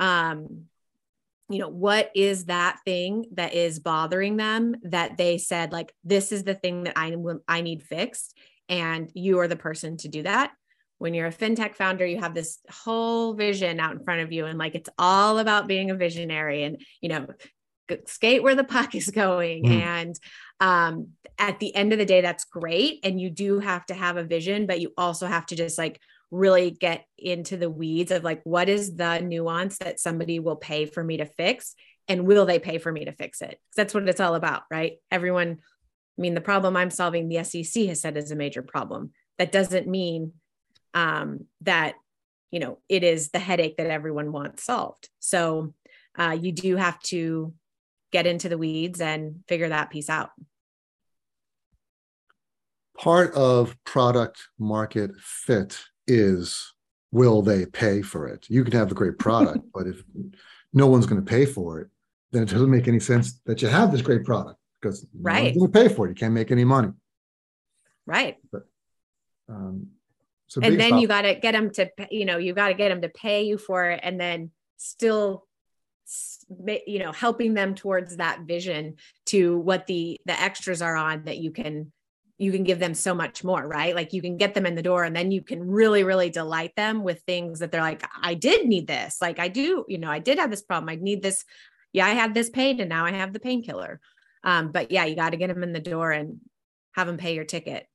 Um 0.00 0.64
you 1.48 1.58
know 1.58 1.68
what 1.68 2.10
is 2.14 2.46
that 2.46 2.78
thing 2.84 3.26
that 3.34 3.52
is 3.54 3.78
bothering 3.78 4.36
them 4.36 4.74
that 4.84 5.18
they 5.18 5.36
said 5.38 5.70
like 5.70 5.92
this 6.02 6.32
is 6.32 6.44
the 6.44 6.54
thing 6.54 6.84
that 6.84 6.94
i 6.96 7.14
i 7.46 7.60
need 7.60 7.82
fixed 7.82 8.34
and 8.68 9.10
you 9.14 9.38
are 9.40 9.48
the 9.48 9.56
person 9.56 9.96
to 9.98 10.08
do 10.08 10.22
that? 10.22 10.52
When 10.98 11.14
you're 11.14 11.26
a 11.26 11.32
fintech 11.32 11.74
founder 11.74 12.06
you 12.06 12.20
have 12.20 12.34
this 12.34 12.58
whole 12.70 13.34
vision 13.34 13.80
out 13.80 13.92
in 13.92 14.04
front 14.04 14.22
of 14.22 14.32
you 14.32 14.46
and 14.46 14.58
like 14.58 14.74
it's 14.74 14.90
all 14.98 15.38
about 15.38 15.68
being 15.68 15.90
a 15.90 15.94
visionary 15.94 16.62
and 16.62 16.80
you 17.00 17.08
know 17.08 17.26
skate 18.06 18.42
where 18.42 18.54
the 18.54 18.64
puck 18.64 18.94
is 18.94 19.10
going 19.10 19.64
mm. 19.64 19.80
and 19.80 20.18
um, 20.62 21.08
at 21.38 21.58
the 21.58 21.74
end 21.74 21.92
of 21.92 21.98
the 21.98 22.06
day 22.06 22.20
that's 22.20 22.44
great. 22.44 23.00
And 23.02 23.20
you 23.20 23.28
do 23.28 23.58
have 23.58 23.84
to 23.86 23.94
have 23.94 24.16
a 24.16 24.24
vision 24.24 24.66
but 24.66 24.80
you 24.80 24.92
also 24.96 25.26
have 25.26 25.44
to 25.46 25.56
just 25.56 25.76
like 25.76 26.00
really 26.30 26.70
get 26.70 27.04
into 27.18 27.58
the 27.58 27.68
weeds 27.68 28.12
of 28.12 28.24
like 28.24 28.40
what 28.44 28.68
is 28.68 28.94
the 28.94 29.18
nuance 29.18 29.76
that 29.78 30.00
somebody 30.00 30.38
will 30.38 30.56
pay 30.56 30.86
for 30.86 31.02
me 31.02 31.16
to 31.18 31.26
fix? 31.26 31.74
And 32.06 32.26
will 32.26 32.46
they 32.46 32.60
pay 32.60 32.78
for 32.78 32.92
me 32.92 33.04
to 33.04 33.12
fix 33.12 33.42
it? 33.42 33.58
That's 33.76 33.92
what 33.92 34.08
it's 34.08 34.20
all 34.20 34.36
about 34.36 34.62
right? 34.70 34.94
Everyone 35.10 35.58
i 36.18 36.20
mean 36.20 36.34
the 36.34 36.42
problem 36.42 36.76
i'm 36.76 36.90
solving 36.90 37.30
the 37.30 37.42
sec 37.42 37.86
has 37.86 38.02
said 38.02 38.16
is 38.16 38.30
a 38.30 38.36
major 38.36 38.62
problem. 38.62 39.10
That 39.38 39.50
doesn't 39.50 39.88
mean 39.88 40.32
um, 40.94 41.46
that 41.62 41.94
you 42.52 42.60
know 42.60 42.78
it 42.88 43.02
is 43.02 43.30
the 43.30 43.40
headache 43.40 43.78
that 43.78 43.88
everyone 43.88 44.30
wants 44.30 44.64
solved. 44.64 45.08
So 45.18 45.74
uh, 46.16 46.36
you 46.40 46.52
do 46.52 46.76
have 46.76 47.00
to 47.00 47.54
get 48.12 48.26
into 48.26 48.48
the 48.48 48.58
weeds 48.58 49.00
and 49.00 49.42
figure 49.48 49.70
that 49.70 49.90
piece 49.90 50.10
out. 50.10 50.30
Part 53.02 53.34
of 53.34 53.76
product 53.84 54.38
market 54.60 55.10
fit 55.18 55.78
is 56.06 56.72
will 57.10 57.42
they 57.42 57.66
pay 57.66 58.00
for 58.00 58.28
it? 58.28 58.46
You 58.48 58.62
can 58.62 58.72
have 58.74 58.92
a 58.92 58.94
great 58.94 59.18
product, 59.18 59.66
but 59.74 59.88
if 59.88 60.02
no 60.72 60.86
one's 60.86 61.06
going 61.06 61.22
to 61.22 61.28
pay 61.28 61.44
for 61.44 61.80
it, 61.80 61.88
then 62.30 62.44
it 62.44 62.48
doesn't 62.48 62.70
make 62.70 62.86
any 62.86 63.00
sense 63.00 63.40
that 63.44 63.60
you 63.60 63.68
have 63.68 63.90
this 63.90 64.02
great 64.02 64.24
product 64.24 64.58
because 64.80 65.04
right. 65.20 65.36
no 65.36 65.42
one's 65.42 65.56
going 65.56 65.72
to 65.72 65.88
pay 65.88 65.94
for 65.94 66.06
it. 66.06 66.10
You 66.10 66.14
can't 66.14 66.32
make 66.32 66.50
any 66.52 66.64
money. 66.64 66.92
Right. 68.06 68.36
But, 68.50 68.66
um, 69.48 69.88
so 70.46 70.60
and 70.62 70.78
then 70.78 70.98
you 70.98 71.08
got 71.08 71.22
to 71.22 71.34
get 71.34 71.52
them 71.52 71.70
to, 71.72 71.90
you 72.10 72.24
know, 72.24 72.38
you 72.38 72.52
got 72.52 72.68
to 72.68 72.74
get 72.74 72.90
them 72.90 73.02
to 73.02 73.08
pay 73.08 73.42
you 73.42 73.58
for 73.58 73.90
it 73.90 74.00
and 74.02 74.20
then 74.20 74.50
still 74.76 75.46
you 76.86 76.98
know 76.98 77.12
helping 77.12 77.54
them 77.54 77.74
towards 77.74 78.16
that 78.16 78.40
vision 78.40 78.96
to 79.24 79.56
what 79.58 79.86
the 79.86 80.20
the 80.26 80.38
extras 80.38 80.82
are 80.82 80.96
on 80.96 81.24
that 81.24 81.38
you 81.38 81.50
can 81.50 81.92
you 82.42 82.50
can 82.50 82.64
give 82.64 82.78
them 82.78 82.94
so 82.94 83.14
much 83.14 83.44
more 83.44 83.66
right? 83.66 83.94
Like 83.94 84.12
you 84.12 84.20
can 84.20 84.36
get 84.36 84.54
them 84.54 84.66
in 84.66 84.74
the 84.74 84.82
door 84.82 85.04
and 85.04 85.14
then 85.14 85.30
you 85.30 85.42
can 85.42 85.66
really 85.66 86.02
really 86.02 86.30
delight 86.30 86.74
them 86.76 87.04
with 87.04 87.22
things 87.22 87.60
that 87.60 87.70
they're 87.70 87.80
like 87.80 88.04
i 88.20 88.34
did 88.34 88.66
need 88.66 88.86
this. 88.86 89.18
Like 89.20 89.38
i 89.38 89.48
do 89.48 89.84
you 89.88 89.98
know 89.98 90.10
i 90.10 90.18
did 90.18 90.38
have 90.38 90.50
this 90.50 90.62
problem. 90.62 90.88
I 90.88 90.96
need 90.96 91.22
this. 91.22 91.44
Yeah 91.92 92.06
i 92.06 92.10
had 92.10 92.34
this 92.34 92.50
pain 92.50 92.80
and 92.80 92.88
now 92.88 93.04
i 93.04 93.12
have 93.12 93.32
the 93.32 93.40
painkiller. 93.40 94.00
Um, 94.44 94.72
but 94.72 94.90
yeah 94.90 95.04
you 95.04 95.14
got 95.14 95.30
to 95.30 95.36
get 95.36 95.48
them 95.48 95.62
in 95.62 95.72
the 95.72 95.80
door 95.80 96.10
and 96.10 96.40
have 96.94 97.06
them 97.06 97.16
pay 97.16 97.34
your 97.34 97.44
ticket. 97.44 97.86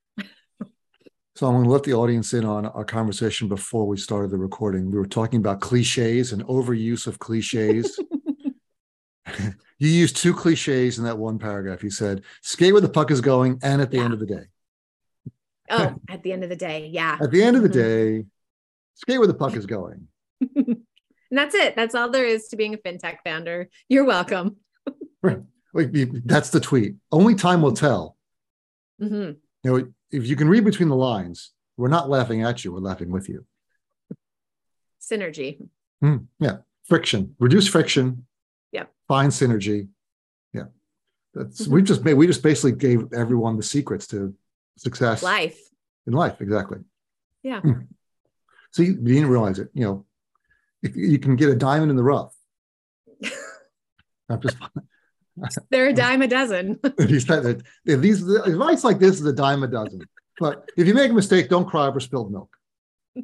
So 1.36 1.46
I'm 1.46 1.54
going 1.54 1.66
to 1.66 1.70
let 1.70 1.84
the 1.84 1.94
audience 1.94 2.34
in 2.34 2.46
on 2.46 2.66
our 2.66 2.84
conversation 2.84 3.48
before 3.48 3.86
we 3.86 3.96
started 3.98 4.32
the 4.32 4.40
recording. 4.40 4.90
We 4.90 4.98
were 4.98 5.06
talking 5.06 5.40
about 5.40 5.62
cliches 5.62 6.34
and 6.34 6.44
overuse 6.46 7.06
of 7.06 7.20
cliches. 7.20 8.00
you 9.78 9.90
used 9.90 10.18
two 10.18 10.34
cliches 10.34 10.98
in 10.98 11.06
that 11.06 11.18
one 11.18 11.40
paragraph. 11.40 11.84
You 11.84 11.90
said, 11.90 12.24
skate 12.42 12.74
where 12.74 12.82
the 12.82 12.90
puck 12.90 13.12
is 13.12 13.22
going 13.22 13.60
and 13.64 13.82
at 13.82 13.92
the 13.92 13.98
yeah. 13.98 14.04
end 14.04 14.14
of 14.14 14.20
the 14.20 14.26
day. 14.26 14.44
Oh, 15.70 15.96
at 16.10 16.24
the 16.24 16.32
end 16.32 16.44
of 16.44 16.50
the 16.50 16.56
day. 16.56 16.90
Yeah. 16.92 17.18
At 17.22 17.32
the 17.32 17.44
end 17.44 17.56
of 17.56 17.64
the 17.64 17.70
mm-hmm. 17.70 18.22
day, 18.22 18.26
skate 18.96 19.20
where 19.20 19.28
the 19.28 19.34
puck 19.34 19.56
is 19.56 19.66
going. 19.68 20.08
and 20.56 20.78
that's 21.32 21.56
it. 21.56 21.76
That's 21.76 21.96
all 21.96 22.10
there 22.10 22.26
is 22.26 22.48
to 22.50 22.56
being 22.56 22.74
a 22.74 22.78
fintech 22.78 23.18
founder. 23.24 23.70
You're 23.90 24.06
welcome. 24.06 24.58
right. 25.22 25.40
That's 25.74 26.50
the 26.50 26.60
tweet. 26.60 26.96
Only 27.12 27.36
time 27.36 27.62
will 27.62 27.74
tell. 27.74 28.18
Mm-hmm. 29.02 29.32
You 29.64 29.72
know, 29.78 29.88
if 30.12 30.26
you 30.26 30.36
can 30.36 30.48
read 30.48 30.64
between 30.64 30.90
the 30.90 30.96
lines, 30.96 31.52
we're 31.76 31.90
not 31.90 32.10
laughing 32.10 32.42
at 32.44 32.64
you, 32.64 32.74
we're 32.74 32.80
laughing 32.80 33.12
with 33.12 33.30
you. 33.30 33.46
Synergy. 35.02 35.68
Mm, 36.04 36.28
yeah. 36.40 36.58
Friction. 36.86 37.36
Reduce 37.40 37.68
friction. 37.68 38.26
Find 39.08 39.32
synergy. 39.32 39.88
Yeah. 40.54 40.64
That's 41.34 41.64
mm-hmm. 41.64 41.74
we 41.74 41.82
just 41.82 42.04
made 42.04 42.16
we 42.16 42.28
just 42.28 42.44
basically 42.44 42.74
gave 42.74 43.14
everyone 43.14 43.58
the 43.58 43.64
secrets 43.64 44.08
to 44.08 44.34
success. 44.78 45.24
Life. 45.24 45.60
In 46.06 46.14
life, 46.14 46.42
exactly. 46.42 46.80
Yeah. 47.44 47.62
Mm. 47.62 47.88
So 48.72 48.84
you, 48.84 48.94
you, 48.94 49.16
didn't 49.16 49.30
realize 49.30 49.60
it. 49.60 49.70
You 49.74 49.84
know, 49.86 50.06
you 50.82 51.20
can 51.20 51.36
get 51.36 51.50
a 51.50 51.56
diamond 51.56 51.90
in 51.90 51.98
the 51.98 52.04
rough. 52.04 52.34
I'm 54.30 54.42
just 54.42 54.58
they're 55.70 55.88
a 55.88 55.94
dime 55.94 56.22
a 56.22 56.28
dozen. 56.28 56.80
these, 56.98 57.28
these 57.86 58.28
advice 58.28 58.84
like 58.84 59.00
this 59.00 59.20
is 59.20 59.26
a 59.26 59.34
dime 59.34 59.64
a 59.64 59.68
dozen. 59.68 60.02
But 60.40 60.70
if 60.78 60.88
you 60.88 60.94
make 60.94 61.12
a 61.12 61.14
mistake, 61.14 61.50
don't 61.50 61.68
cry 61.68 61.88
over 61.88 62.00
spilled 62.00 62.32
milk. 62.32 62.56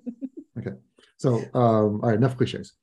Okay. 0.55 0.77
So, 1.17 1.37
um, 1.37 1.51
all 1.55 2.09
right, 2.09 2.15
enough 2.15 2.37
cliches. 2.37 2.73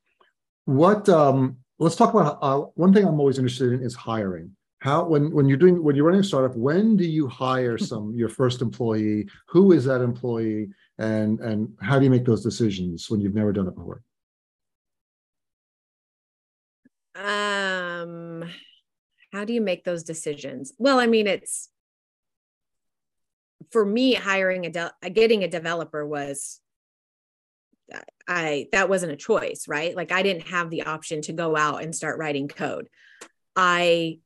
What? 0.65 1.09
Um, 1.09 1.59
let's 1.81 1.97
talk 1.97 2.15
about 2.15 2.39
uh, 2.43 2.59
one 2.75 2.93
thing 2.93 3.05
I'm 3.05 3.19
always 3.19 3.39
interested 3.39 3.73
in 3.73 3.83
is 3.83 3.95
hiring. 3.95 4.55
How 4.79 5.05
when 5.05 5.33
when 5.33 5.47
you're 5.47 5.59
doing 5.59 5.83
when 5.83 5.97
you're 5.97 6.05
running 6.05 6.21
a 6.21 6.25
startup, 6.25 6.57
when 6.57 6.97
do 6.97 7.05
you 7.05 7.27
hire 7.27 7.77
some 7.91 8.15
your 8.15 8.29
first 8.29 8.63
employee? 8.63 9.29
Who 9.49 9.73
is 9.73 9.85
that 9.87 10.01
employee? 10.01 10.69
And 10.99 11.41
and 11.41 11.75
how 11.81 11.99
do 11.99 12.05
you 12.05 12.11
make 12.11 12.25
those 12.25 12.43
decisions 12.43 13.11
when 13.11 13.21
you've 13.21 13.35
never 13.35 13.53
done 13.53 13.67
it 13.67 13.75
before? 13.75 14.03
Um 17.17 18.45
how 19.33 19.45
do 19.45 19.53
you 19.53 19.61
make 19.61 19.85
those 19.85 20.03
decisions 20.03 20.73
well 20.79 20.99
i 20.99 21.07
mean 21.07 21.27
it's 21.27 21.69
for 23.71 23.85
me 23.85 24.15
hiring 24.15 24.67
a 24.67 24.71
de- 24.71 24.93
getting 25.13 25.45
a 25.45 25.49
developer 25.49 26.05
was 26.07 26.61
i 28.29 28.67
that 28.73 28.89
wasn't 28.89 29.13
a 29.13 29.17
choice 29.17 29.67
right? 29.69 29.95
Like 29.95 30.13
i 30.13 30.23
didn't 30.23 30.49
have 30.49 30.71
the 30.71 30.85
option 30.85 31.23
to 31.23 31.33
go 31.33 31.57
out 31.57 31.83
and 31.83 31.95
start 31.95 32.19
writing 32.19 32.49
code. 32.49 32.89
I 33.57 34.19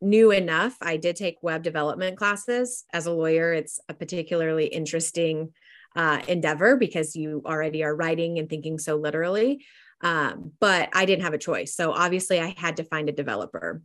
knew 0.00 0.32
enough. 0.32 0.76
I 0.80 0.96
did 0.96 1.16
take 1.16 1.42
web 1.42 1.62
development 1.62 2.16
classes. 2.16 2.84
As 2.92 3.06
a 3.06 3.12
lawyer 3.12 3.52
it's 3.52 3.80
a 3.88 3.94
particularly 3.94 4.66
interesting 4.66 5.52
uh, 5.94 6.20
endeavor 6.26 6.76
because 6.76 7.14
you 7.14 7.42
already 7.44 7.84
are 7.84 7.94
writing 7.94 8.38
and 8.38 8.48
thinking 8.48 8.78
so 8.78 8.96
literally. 8.96 9.64
Um, 10.00 10.52
but 10.58 10.88
i 10.94 11.04
didn't 11.04 11.22
have 11.22 11.34
a 11.34 11.38
choice. 11.38 11.74
So 11.74 11.92
obviously 11.92 12.40
i 12.40 12.54
had 12.56 12.78
to 12.78 12.84
find 12.84 13.08
a 13.08 13.12
developer. 13.12 13.82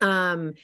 Um, 0.00 0.54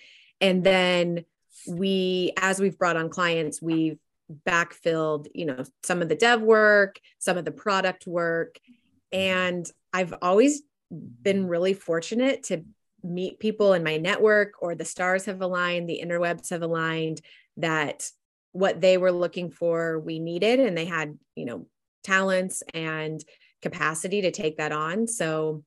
and 0.40 0.64
then 0.64 1.24
we, 1.66 2.32
as 2.36 2.60
we've 2.60 2.78
brought 2.78 2.96
on 2.96 3.08
clients, 3.08 3.62
we've 3.62 3.98
backfilled, 4.46 5.26
you 5.34 5.46
know, 5.46 5.64
some 5.82 6.02
of 6.02 6.08
the 6.08 6.14
dev 6.14 6.40
work, 6.40 6.98
some 7.18 7.36
of 7.36 7.44
the 7.44 7.52
product 7.52 8.06
work. 8.06 8.58
Mm-hmm. 8.58 9.18
And 9.18 9.70
I've 9.92 10.14
always 10.22 10.62
been 10.90 11.46
really 11.46 11.74
fortunate 11.74 12.44
to 12.44 12.64
meet 13.02 13.38
people 13.38 13.74
in 13.74 13.84
my 13.84 13.96
network 13.98 14.54
or 14.60 14.74
the 14.74 14.84
stars 14.84 15.26
have 15.26 15.42
aligned, 15.42 15.88
the 15.88 16.00
interwebs 16.04 16.50
have 16.50 16.62
aligned 16.62 17.20
that 17.58 18.08
what 18.52 18.80
they 18.80 18.96
were 18.96 19.12
looking 19.12 19.50
for 19.50 19.98
we 19.98 20.18
needed 20.18 20.60
and 20.60 20.76
they 20.76 20.84
had, 20.84 21.18
you 21.34 21.44
know, 21.44 21.66
talents 22.02 22.62
and 22.72 23.24
capacity 23.62 24.22
to 24.22 24.30
take 24.30 24.58
that 24.58 24.72
on. 24.72 25.06
So 25.06 25.64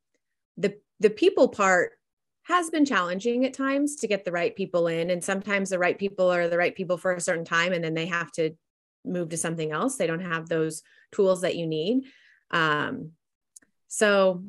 the 0.57 0.75
the 0.99 1.09
people 1.09 1.49
part 1.49 1.93
has 2.48 2.70
been 2.70 2.86
challenging 2.86 3.46
at 3.46 3.54
times 3.54 3.98
to 3.98 4.08
get 4.08 4.24
the 4.24 4.32
right 4.32 4.56
people 4.56 4.88
in. 4.88 5.10
And 5.10 5.22
sometimes 5.22 5.70
the 5.70 5.80
right 5.80 5.98
people 5.98 6.32
are 6.32 6.48
the 6.48 6.58
right 6.58 6.74
people 6.74 6.98
for 6.98 7.13
a 7.13 7.22
certain 7.22 7.44
time, 7.44 7.74
and 7.74 7.84
then 7.84 7.94
they 7.94 8.06
have 8.06 8.32
to 8.34 8.51
move 9.04 9.30
to 9.30 9.38
something 9.38 9.72
else. 9.72 9.98
They 9.98 10.08
don't 10.08 10.22
have 10.22 10.48
those 10.48 10.82
tools 11.12 11.42
that 11.42 11.58
you 11.58 11.68
need. 11.68 12.06
Um, 12.51 13.12
so 13.89 14.44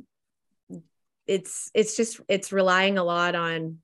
it's 1.27 1.71
it's 1.75 1.97
just 1.97 2.21
it's 2.29 2.53
relying 2.53 2.99
a 2.99 3.05
lot 3.05 3.35
on 3.35 3.79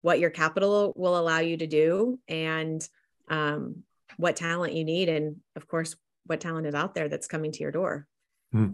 what 0.00 0.18
your 0.18 0.30
capital 0.30 0.92
will 0.96 1.18
allow 1.18 1.38
you 1.38 1.56
to 1.56 1.66
do 1.66 2.18
and 2.28 2.86
um, 3.28 3.82
what 4.16 4.36
talent 4.36 4.72
you 4.72 4.84
need 4.84 5.08
and 5.08 5.36
of 5.54 5.68
course 5.68 5.94
what 6.26 6.40
talent 6.40 6.66
is 6.66 6.74
out 6.74 6.94
there 6.94 7.08
that's 7.08 7.28
coming 7.28 7.52
to 7.52 7.60
your 7.60 7.70
door 7.70 8.06
hmm 8.52 8.70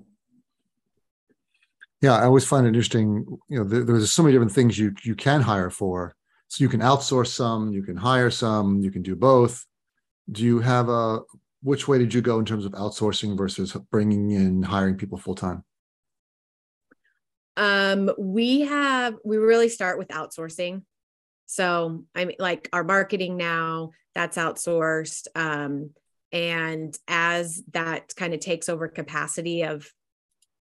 yeah, 2.04 2.16
I 2.16 2.24
always 2.24 2.46
find 2.46 2.66
it 2.66 2.68
interesting. 2.68 3.24
You 3.48 3.58
know, 3.58 3.64
there, 3.64 3.82
there's 3.82 4.12
so 4.12 4.22
many 4.22 4.34
different 4.34 4.52
things 4.52 4.78
you 4.78 4.94
you 5.02 5.14
can 5.14 5.40
hire 5.40 5.70
for. 5.70 6.14
So 6.48 6.62
you 6.62 6.68
can 6.68 6.80
outsource 6.80 7.28
some, 7.28 7.72
you 7.72 7.82
can 7.82 7.96
hire 7.96 8.30
some, 8.30 8.80
you 8.80 8.90
can 8.90 9.00
do 9.00 9.16
both. 9.16 9.64
Do 10.30 10.44
you 10.44 10.60
have 10.60 10.90
a 10.90 11.20
which 11.62 11.88
way 11.88 11.96
did 11.96 12.12
you 12.12 12.20
go 12.20 12.38
in 12.38 12.44
terms 12.44 12.66
of 12.66 12.72
outsourcing 12.72 13.38
versus 13.38 13.74
bringing 13.90 14.32
in 14.32 14.62
hiring 14.62 14.96
people 14.96 15.16
full 15.16 15.34
time? 15.34 15.64
Um, 17.56 18.10
we 18.18 18.60
have 18.60 19.14
we 19.24 19.38
really 19.38 19.70
start 19.70 19.98
with 19.98 20.08
outsourcing. 20.08 20.82
So 21.46 22.04
I 22.14 22.26
mean, 22.26 22.36
like 22.38 22.68
our 22.74 22.84
marketing 22.84 23.38
now, 23.38 23.92
that's 24.14 24.36
outsourced. 24.36 25.28
Um, 25.34 25.92
and 26.32 26.94
as 27.08 27.62
that 27.72 28.14
kind 28.14 28.34
of 28.34 28.40
takes 28.40 28.68
over 28.68 28.88
capacity 28.88 29.62
of 29.62 29.90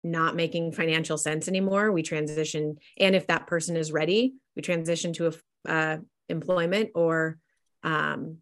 not 0.03 0.35
making 0.35 0.71
financial 0.71 1.17
sense 1.17 1.47
anymore. 1.47 1.91
We 1.91 2.03
transition 2.03 2.77
and 2.97 3.15
if 3.15 3.27
that 3.27 3.47
person 3.47 3.75
is 3.75 3.91
ready 3.91 4.35
we 4.55 4.61
transition 4.61 5.13
to 5.13 5.27
a 5.27 5.71
uh, 5.71 5.97
employment 6.27 6.91
or 6.95 7.37
um, 7.83 8.37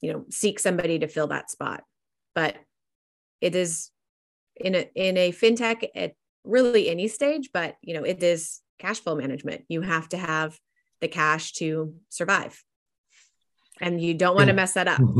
you 0.00 0.12
know 0.12 0.24
seek 0.30 0.58
somebody 0.58 0.98
to 1.00 1.08
fill 1.08 1.28
that 1.28 1.50
spot. 1.50 1.84
But 2.34 2.56
it 3.40 3.54
is 3.54 3.90
in 4.56 4.74
a 4.74 4.90
in 4.94 5.16
a 5.16 5.32
fintech 5.32 5.88
at 5.94 6.14
really 6.44 6.88
any 6.88 7.08
stage 7.08 7.50
but 7.52 7.76
you 7.82 7.94
know 7.94 8.04
it 8.04 8.22
is 8.22 8.60
cash 8.78 9.00
flow 9.00 9.14
management. 9.14 9.64
You 9.68 9.80
have 9.80 10.08
to 10.10 10.16
have 10.16 10.58
the 11.00 11.08
cash 11.08 11.52
to 11.54 11.94
survive. 12.08 12.62
And 13.80 14.00
you 14.00 14.14
don't 14.14 14.36
want 14.36 14.48
to 14.48 14.52
mess 14.54 14.74
that 14.74 14.88
up. 14.88 15.00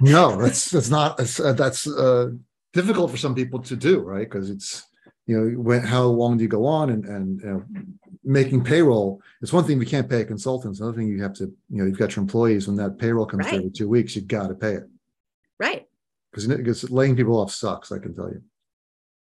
No 0.00 0.36
that's 0.36 0.70
that's 0.70 0.90
not 0.90 1.16
that's, 1.16 1.40
uh, 1.40 1.52
that's 1.52 1.86
uh 1.86 2.30
difficult 2.74 3.10
for 3.10 3.16
some 3.16 3.34
people 3.34 3.60
to 3.60 3.76
do, 3.76 4.00
right? 4.00 4.28
Because 4.28 4.50
it's 4.50 4.84
you 5.26 5.38
know 5.38 5.58
when 5.62 5.80
how 5.80 6.02
long 6.02 6.36
do 6.36 6.42
you 6.42 6.48
go 6.48 6.66
on 6.66 6.90
and 6.90 7.06
and 7.06 7.40
you 7.40 7.46
know, 7.46 7.64
making 8.24 8.62
payroll 8.62 9.20
it's 9.40 9.52
one 9.52 9.64
thing 9.64 9.78
we 9.78 9.86
can't 9.86 10.08
pay 10.08 10.20
a 10.20 10.24
consultant 10.24 10.78
another 10.78 10.96
thing 10.96 11.08
you 11.08 11.22
have 11.22 11.32
to 11.32 11.44
you 11.44 11.78
know 11.78 11.84
you've 11.84 11.98
got 11.98 12.14
your 12.14 12.22
employees 12.22 12.66
when 12.66 12.76
that 12.76 12.98
payroll 12.98 13.26
comes 13.26 13.46
right. 13.46 13.54
every 13.54 13.70
two 13.70 13.88
weeks 13.88 14.14
you've 14.14 14.28
got 14.28 14.48
to 14.48 14.54
pay 14.54 14.74
it. 14.74 14.84
Right. 15.58 15.86
Because 16.30 16.46
because 16.46 16.90
laying 16.90 17.16
people 17.16 17.38
off 17.38 17.52
sucks 17.52 17.92
i 17.92 17.98
can 17.98 18.14
tell 18.14 18.28
you. 18.28 18.42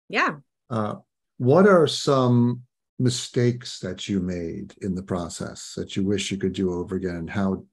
Yeah. 0.08 0.36
Uh, 0.68 0.96
what 1.38 1.66
are 1.66 1.86
some 1.86 2.62
mistakes 2.98 3.78
that 3.80 4.08
you 4.08 4.20
made 4.20 4.74
in 4.82 4.94
the 4.94 5.02
process 5.02 5.74
that 5.76 5.96
you 5.96 6.04
wish 6.04 6.30
you 6.30 6.38
could 6.38 6.52
do 6.52 6.72
over 6.72 6.96
again? 6.96 7.16
And 7.16 7.30
how 7.30 7.64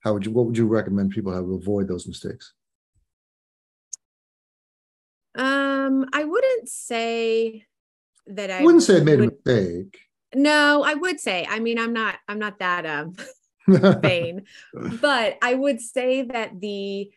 how 0.00 0.12
would 0.12 0.26
you 0.26 0.32
what 0.32 0.46
would 0.46 0.58
you 0.58 0.66
recommend 0.66 1.12
people 1.12 1.32
have 1.32 1.44
to 1.44 1.54
avoid 1.54 1.88
those 1.88 2.06
mistakes 2.06 2.54
um, 5.36 6.06
I 6.12 6.24
wouldn't 6.24 6.68
say 6.68 7.64
that 8.26 8.50
I, 8.50 8.58
I 8.58 8.62
wouldn't 8.62 8.84
say 8.84 8.98
I 8.98 9.00
made 9.00 9.20
would, 9.20 9.28
a 9.28 9.32
mistake. 9.32 9.98
No, 10.34 10.82
I 10.82 10.94
would 10.94 11.20
say. 11.20 11.46
I 11.48 11.60
mean, 11.60 11.78
I'm 11.78 11.92
not. 11.92 12.16
I'm 12.28 12.38
not 12.38 12.58
that 12.58 12.86
um 12.86 13.14
vain, 13.68 14.44
but 15.00 15.38
I 15.42 15.54
would 15.54 15.80
say 15.80 16.22
that 16.22 16.60
the 16.60 17.10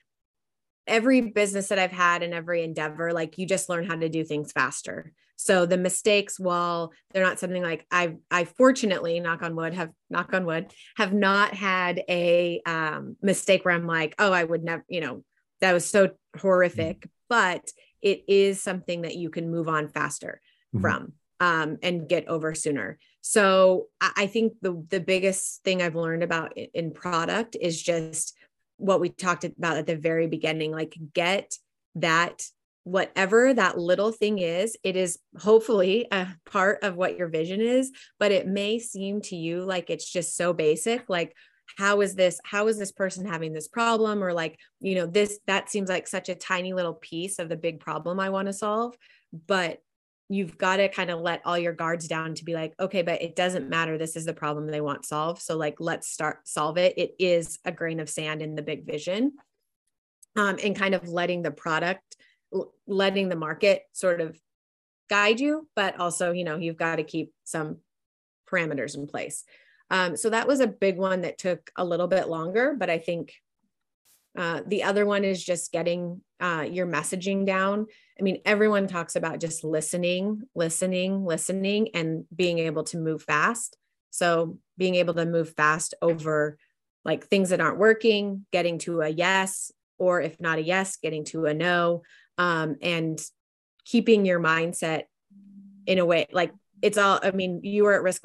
every 0.86 1.22
business 1.22 1.70
that 1.70 1.80
I've 1.80 1.92
had 1.92 2.24
and 2.24 2.34
every 2.34 2.64
endeavor, 2.64 3.14
like 3.14 3.38
you 3.38 3.46
just 3.46 3.70
learn 3.70 3.86
how 3.86 3.96
to 3.96 4.10
do 4.10 4.24
things 4.24 4.52
faster. 4.52 5.14
So 5.36 5.66
the 5.66 5.78
mistakes, 5.78 6.40
while 6.40 6.94
they're 7.12 7.24
not 7.24 7.40
something 7.40 7.64
like 7.64 7.86
I, 7.92 8.16
I 8.30 8.46
fortunately, 8.46 9.20
knock 9.20 9.42
on 9.42 9.56
wood, 9.56 9.74
have 9.74 9.92
knock 10.10 10.34
on 10.34 10.46
wood, 10.46 10.72
have 10.96 11.14
not 11.14 11.54
had 11.54 12.02
a 12.08 12.62
um, 12.66 13.18
mistake 13.22 13.66
where 13.66 13.74
I'm 13.74 13.88
like, 13.88 14.16
oh, 14.20 14.32
I 14.32 14.44
would 14.44 14.64
never, 14.64 14.86
you 14.88 15.02
know, 15.02 15.24
that 15.62 15.74
was 15.74 15.86
so 15.86 16.12
horrific. 16.40 17.00
Mm-hmm. 17.00 17.10
But 17.30 17.70
it 18.04 18.24
is 18.28 18.62
something 18.62 19.02
that 19.02 19.16
you 19.16 19.30
can 19.30 19.50
move 19.50 19.68
on 19.68 19.88
faster 19.88 20.42
mm-hmm. 20.76 20.82
from 20.82 21.14
um, 21.40 21.78
and 21.82 22.08
get 22.08 22.28
over 22.28 22.54
sooner. 22.54 23.00
So 23.22 23.88
I 24.02 24.28
think 24.28 24.54
the 24.62 24.86
the 24.90 25.00
biggest 25.00 25.64
thing 25.64 25.82
I've 25.82 25.96
learned 25.96 26.24
about 26.24 26.58
in 26.58 26.92
product 26.92 27.56
is 27.60 27.82
just 27.82 28.38
what 28.78 29.00
we 29.00 29.10
talked 29.10 29.46
about 29.46 29.78
at 29.78 29.88
the 29.88 29.96
very 29.96 30.28
beginning. 30.28 30.72
Like 30.72 30.96
get 31.14 31.56
that 31.96 32.46
whatever 32.84 33.54
that 33.54 33.78
little 33.78 34.12
thing 34.12 34.40
is, 34.40 34.78
it 34.84 34.98
is 34.98 35.20
hopefully 35.40 36.06
a 36.12 36.28
part 36.46 36.84
of 36.84 36.96
what 36.96 37.18
your 37.18 37.30
vision 37.30 37.62
is, 37.62 37.92
but 38.20 38.32
it 38.32 38.46
may 38.46 38.78
seem 38.78 39.22
to 39.22 39.38
you 39.38 39.64
like 39.64 39.90
it's 39.90 40.10
just 40.10 40.36
so 40.36 40.52
basic. 40.52 41.10
Like, 41.10 41.34
how 41.78 42.02
is 42.02 42.16
this? 42.16 42.40
How 42.44 42.68
is 42.68 42.78
this 42.78 42.92
person 42.92 43.26
having 43.26 43.54
this 43.54 43.68
problem? 43.68 44.24
Or 44.24 44.34
like, 44.34 44.58
you 44.80 44.96
know, 44.96 45.06
this 45.06 45.40
that 45.48 45.70
seems 45.70 45.90
like 45.90 46.08
such 46.08 46.30
a 46.30 46.36
tiny 46.36 46.74
little 46.74 46.94
piece 46.94 47.40
of 47.40 47.50
the 47.50 47.58
big 47.58 47.80
problem 47.80 48.20
I 48.20 48.30
want 48.30 48.48
to 48.48 48.54
solve. 48.54 48.96
But 49.48 49.80
you've 50.30 50.58
got 50.58 50.78
to 50.78 50.90
kind 50.90 51.10
of 51.10 51.20
let 51.20 51.42
all 51.46 51.58
your 51.58 51.74
guards 51.74 52.08
down 52.08 52.34
to 52.34 52.46
be 52.46 52.54
like 52.54 52.74
okay 52.80 53.02
but 53.02 53.22
it 53.22 53.36
doesn't 53.36 53.70
matter 53.70 53.98
this 53.98 54.16
is 54.16 54.26
the 54.26 54.34
problem 54.34 54.68
they 54.68 54.82
want 54.82 55.06
solved 55.06 55.42
so 55.42 55.58
like 55.58 55.76
let's 55.80 56.10
start 56.10 56.48
solve 56.48 56.78
it 56.78 56.98
it 56.98 57.14
is 57.20 57.60
a 57.66 57.72
grain 57.72 58.00
of 58.00 58.10
sand 58.10 58.42
in 58.42 58.56
the 58.56 58.62
big 58.62 58.86
vision 58.86 59.34
um, 60.36 60.58
and 60.64 60.76
kind 60.76 60.96
of 60.96 61.08
letting 61.08 61.42
the 61.42 61.52
product 61.52 62.16
letting 62.88 63.30
the 63.30 63.36
market 63.36 63.84
sort 63.92 64.22
of 64.22 64.40
guide 65.10 65.40
you 65.40 65.68
but 65.76 66.00
also 66.00 66.32
you 66.32 66.44
know 66.44 66.58
you've 66.58 66.78
got 66.78 66.96
to 66.96 67.04
keep 67.04 67.34
some 67.44 67.78
parameters 68.50 68.96
in 68.96 69.08
place 69.08 69.44
um, 69.94 70.18
so 70.18 70.30
that 70.30 70.48
was 70.48 70.60
a 70.60 70.68
big 70.68 70.98
one 70.98 71.22
that 71.22 71.38
took 71.38 71.72
a 71.78 71.86
little 71.86 72.08
bit 72.08 72.28
longer 72.28 72.76
but 72.78 72.90
i 72.90 72.98
think 72.98 73.34
uh, 74.38 74.62
the 74.66 74.84
other 74.84 75.06
one 75.06 75.24
is 75.24 75.44
just 75.44 75.72
getting 75.72 76.22
uh, 76.40 76.66
your 76.70 76.88
messaging 76.88 77.46
down. 77.46 77.86
I 78.20 78.24
mean, 78.24 78.42
everyone 78.46 78.88
talks 78.88 79.16
about 79.16 79.40
just 79.40 79.64
listening, 79.64 80.42
listening, 80.56 81.24
listening, 81.24 81.90
and 81.94 82.26
being 82.36 82.60
able 82.60 82.84
to 82.86 82.98
move 82.98 83.22
fast. 83.24 83.78
So, 84.10 84.58
being 84.78 84.96
able 84.96 85.14
to 85.16 85.26
move 85.26 85.54
fast 85.56 85.94
over 86.02 86.58
like 87.06 87.26
things 87.26 87.50
that 87.50 87.62
aren't 87.62 87.78
working, 87.78 88.46
getting 88.52 88.80
to 88.80 89.02
a 89.02 89.10
yes, 89.10 89.72
or 90.00 90.22
if 90.22 90.40
not 90.40 90.58
a 90.58 90.64
yes, 90.64 90.98
getting 90.98 91.26
to 91.26 91.46
a 91.46 91.54
no, 91.54 92.02
um, 92.38 92.78
and 92.82 93.20
keeping 93.86 94.26
your 94.26 94.40
mindset 94.40 95.04
in 95.86 96.00
a 96.00 96.06
way 96.06 96.28
like 96.32 96.54
it's 96.84 96.98
all 96.98 97.20
i 97.24 97.32
mean 97.32 97.62
you 97.64 97.86
were 97.86 97.94
at 97.94 98.04
risk 98.04 98.24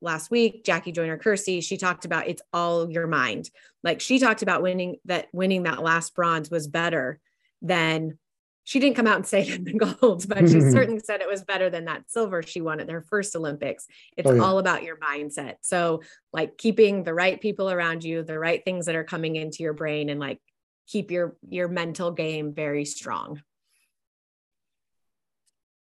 last, 0.00 0.30
week 0.30 0.64
jackie 0.64 0.92
joyner 0.92 1.16
kersee 1.16 1.62
she 1.62 1.76
talked 1.76 2.04
about 2.04 2.26
it's 2.26 2.42
all 2.52 2.90
your 2.90 3.06
mind. 3.06 3.48
Like 3.82 4.00
she 4.00 4.18
talked 4.18 4.42
about 4.42 4.62
winning 4.62 4.96
that 5.06 5.28
winning 5.32 5.62
that 5.62 5.82
last 5.82 6.14
bronze 6.14 6.50
was 6.50 6.66
better 6.66 7.20
than 7.62 8.18
she 8.64 8.80
didn't 8.80 8.96
come 8.96 9.06
out 9.06 9.16
and 9.16 9.26
say 9.26 9.42
it 9.46 9.58
in 9.58 9.64
the 9.64 9.74
gold 9.74 10.28
but 10.28 10.48
she 10.48 10.60
certainly 10.72 11.00
said 11.00 11.20
it 11.20 11.28
was 11.28 11.44
better 11.44 11.70
than 11.70 11.84
that 11.84 12.10
silver 12.10 12.42
she 12.42 12.60
won 12.60 12.80
at 12.80 12.86
their 12.86 13.02
first 13.02 13.36
olympics. 13.36 13.86
It's 14.16 14.28
oh, 14.28 14.34
yeah. 14.34 14.42
all 14.42 14.58
about 14.58 14.82
your 14.82 14.96
mindset. 14.96 15.56
So 15.60 16.02
like 16.32 16.58
keeping 16.58 17.04
the 17.04 17.14
right 17.14 17.40
people 17.40 17.70
around 17.70 18.02
you 18.02 18.22
the 18.24 18.38
right 18.38 18.62
things 18.64 18.86
that 18.86 18.96
are 18.96 19.04
coming 19.04 19.36
into 19.36 19.62
your 19.62 19.74
brain 19.74 20.08
and 20.08 20.18
like 20.18 20.40
keep 20.88 21.12
your 21.12 21.36
your 21.48 21.68
mental 21.68 22.10
game 22.10 22.52
very 22.52 22.84
strong. 22.84 23.40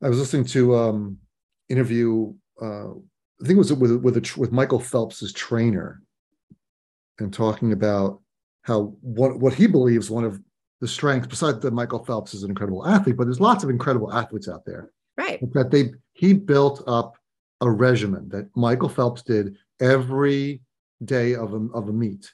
I 0.02 0.08
was 0.08 0.18
listening 0.18 0.44
to 0.46 0.76
um 0.76 1.18
interview. 1.72 2.32
Uh, 2.60 2.90
I 2.90 3.46
think 3.46 3.56
it 3.56 3.58
was 3.58 3.72
with 3.72 3.96
with 3.96 4.16
a, 4.16 4.34
with 4.38 4.52
Michael 4.52 4.78
Phelps's 4.78 5.32
trainer, 5.32 6.02
and 7.18 7.32
talking 7.32 7.72
about 7.72 8.20
how 8.62 8.94
what 9.00 9.40
what 9.40 9.54
he 9.54 9.66
believes 9.66 10.10
one 10.10 10.24
of 10.24 10.40
the 10.80 10.88
strengths, 10.88 11.28
besides 11.28 11.60
that 11.60 11.72
Michael 11.72 12.04
Phelps 12.04 12.34
is 12.34 12.42
an 12.42 12.50
incredible 12.50 12.86
athlete, 12.86 13.16
but 13.16 13.24
there's 13.24 13.40
lots 13.40 13.64
of 13.64 13.70
incredible 13.70 14.12
athletes 14.12 14.48
out 14.48 14.64
there. 14.64 14.90
Right. 15.16 15.40
That 15.54 15.70
they 15.70 15.92
he 16.12 16.32
built 16.32 16.82
up 16.86 17.14
a 17.60 17.70
regimen 17.70 18.28
that 18.30 18.48
Michael 18.56 18.88
Phelps 18.88 19.22
did 19.22 19.56
every 19.80 20.60
day 21.04 21.34
of 21.34 21.54
a, 21.54 21.66
of 21.72 21.88
a 21.88 21.92
meet. 21.92 22.32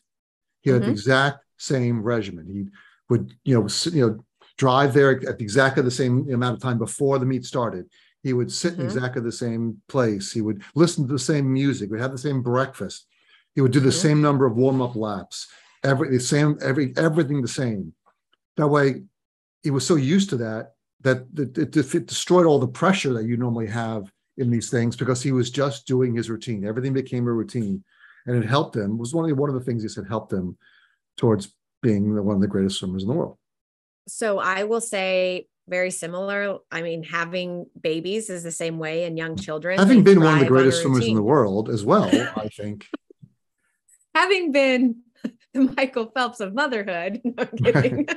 He 0.62 0.70
had 0.70 0.80
mm-hmm. 0.80 0.86
the 0.86 0.92
exact 0.92 1.44
same 1.58 2.02
regimen. 2.02 2.46
He 2.50 2.66
would, 3.10 3.34
you 3.44 3.54
know, 3.54 3.68
you 3.92 4.06
know, 4.06 4.24
drive 4.56 4.92
there 4.94 5.10
at 5.28 5.40
exactly 5.40 5.82
the 5.82 5.90
same 5.90 6.32
amount 6.32 6.56
of 6.56 6.62
time 6.62 6.78
before 6.78 7.18
the 7.18 7.26
meet 7.26 7.44
started. 7.44 7.86
He 8.22 8.32
would 8.32 8.52
sit 8.52 8.72
mm-hmm. 8.72 8.82
in 8.82 8.86
exactly 8.86 9.22
the 9.22 9.32
same 9.32 9.80
place. 9.88 10.32
He 10.32 10.40
would 10.40 10.62
listen 10.74 11.06
to 11.06 11.12
the 11.12 11.18
same 11.18 11.52
music. 11.52 11.90
We'd 11.90 12.00
have 12.00 12.12
the 12.12 12.18
same 12.18 12.42
breakfast. 12.42 13.06
He 13.54 13.60
would 13.60 13.72
do 13.72 13.80
the 13.80 13.88
mm-hmm. 13.88 14.08
same 14.08 14.22
number 14.22 14.46
of 14.46 14.56
warm 14.56 14.82
up 14.82 14.96
laps. 14.96 15.48
Every 15.84 16.10
the 16.10 16.20
same, 16.20 16.58
every 16.60 16.92
everything 16.96 17.42
the 17.42 17.48
same. 17.48 17.92
That 18.56 18.68
way, 18.68 19.02
he 19.62 19.70
was 19.70 19.86
so 19.86 19.94
used 19.94 20.30
to 20.30 20.36
that 20.38 20.72
that 21.02 21.26
it, 21.36 21.76
it, 21.76 22.06
destroyed 22.06 22.46
all 22.46 22.58
the 22.58 22.66
pressure 22.66 23.12
that 23.12 23.24
you 23.24 23.36
normally 23.36 23.68
have 23.68 24.10
in 24.36 24.50
these 24.50 24.70
things 24.70 24.96
because 24.96 25.22
he 25.22 25.32
was 25.32 25.50
just 25.50 25.86
doing 25.86 26.14
his 26.14 26.30
routine. 26.30 26.64
Everything 26.64 26.92
became 26.92 27.26
a 27.26 27.32
routine, 27.32 27.84
and 28.26 28.36
it 28.36 28.48
helped 28.48 28.76
him. 28.76 28.92
It 28.92 28.98
was 28.98 29.14
one 29.14 29.24
of 29.24 29.30
the, 29.30 29.36
one 29.36 29.48
of 29.48 29.54
the 29.54 29.64
things 29.64 29.82
he 29.82 29.88
said 29.88 30.06
helped 30.08 30.32
him 30.32 30.56
towards 31.16 31.54
being 31.82 32.24
one 32.24 32.36
of 32.36 32.40
the 32.40 32.48
greatest 32.48 32.78
swimmers 32.78 33.02
in 33.02 33.08
the 33.08 33.14
world. 33.14 33.36
So 34.08 34.38
I 34.38 34.64
will 34.64 34.80
say 34.80 35.48
very 35.68 35.90
similar. 35.90 36.58
I 36.70 36.82
mean, 36.82 37.02
having 37.02 37.66
babies 37.80 38.30
is 38.30 38.42
the 38.42 38.52
same 38.52 38.78
way 38.78 39.04
in 39.04 39.16
young 39.16 39.36
children. 39.36 39.78
Having 39.78 40.04
been 40.04 40.20
one 40.20 40.34
of 40.34 40.40
the 40.40 40.46
greatest 40.46 40.82
swimmers 40.82 41.06
in 41.06 41.14
the 41.14 41.22
world 41.22 41.68
as 41.68 41.84
well, 41.84 42.04
I 42.36 42.48
think. 42.48 42.86
having 44.14 44.52
been 44.52 45.02
the 45.54 45.72
Michael 45.76 46.10
Phelps 46.14 46.40
of 46.40 46.54
motherhood, 46.54 47.20
no 47.24 47.44
kidding. 47.46 48.08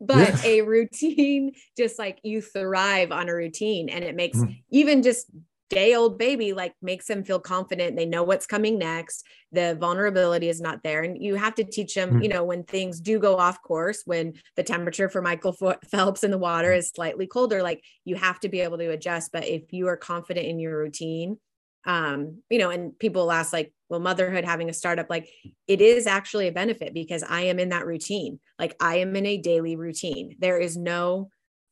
but 0.00 0.16
yeah. 0.16 0.40
a 0.44 0.60
routine, 0.62 1.52
just 1.76 1.98
like 1.98 2.20
you 2.22 2.40
thrive 2.40 3.12
on 3.12 3.28
a 3.28 3.34
routine, 3.34 3.88
and 3.88 4.04
it 4.04 4.14
makes 4.14 4.38
mm-hmm. 4.38 4.52
even 4.70 5.02
just 5.02 5.30
day 5.70 5.94
old 5.94 6.18
baby 6.18 6.52
like 6.52 6.74
makes 6.82 7.06
them 7.06 7.24
feel 7.24 7.38
confident. 7.38 7.96
They 7.96 8.04
know 8.04 8.24
what's 8.24 8.46
coming 8.46 8.78
next. 8.78 9.24
The 9.52 9.76
vulnerability 9.80 10.48
is 10.48 10.60
not 10.60 10.82
there. 10.82 11.02
And 11.02 11.22
you 11.22 11.36
have 11.36 11.54
to 11.54 11.64
teach 11.64 11.94
them 11.94 12.10
mm-hmm. 12.10 12.22
you 12.22 12.28
know 12.28 12.44
when 12.44 12.64
things 12.64 13.00
do 13.00 13.18
go 13.18 13.38
off 13.38 13.62
course 13.62 14.02
when 14.04 14.34
the 14.56 14.62
temperature 14.62 15.08
for 15.08 15.22
michael 15.22 15.56
phelps 15.90 16.24
in 16.24 16.30
the 16.30 16.38
water 16.38 16.72
is 16.72 16.90
slightly 16.90 17.26
colder 17.26 17.62
like 17.62 17.82
you 18.04 18.16
have 18.16 18.40
to 18.40 18.48
be 18.48 18.60
able 18.60 18.78
to 18.78 18.90
adjust. 18.90 19.30
But 19.32 19.46
if 19.46 19.72
you 19.72 19.88
are 19.88 19.96
confident 19.96 20.46
in 20.46 20.58
your 20.58 20.76
routine 20.78 21.38
um 21.86 22.42
you 22.50 22.58
know 22.58 22.68
and 22.68 22.98
people 22.98 23.32
ask 23.32 23.54
like 23.54 23.72
well 23.88 24.00
motherhood 24.00 24.44
having 24.44 24.68
a 24.68 24.72
startup 24.74 25.08
like 25.08 25.30
it 25.66 25.80
is 25.80 26.06
actually 26.06 26.46
a 26.46 26.52
benefit 26.52 26.92
because 26.92 27.22
i 27.22 27.42
am 27.42 27.58
in 27.58 27.70
that 27.70 27.86
routine. 27.86 28.38
Like 28.58 28.76
i 28.80 28.96
am 28.96 29.14
in 29.16 29.24
a 29.24 29.38
daily 29.38 29.76
routine. 29.76 30.36
There 30.38 30.58
is 30.58 30.76
no 30.76 31.30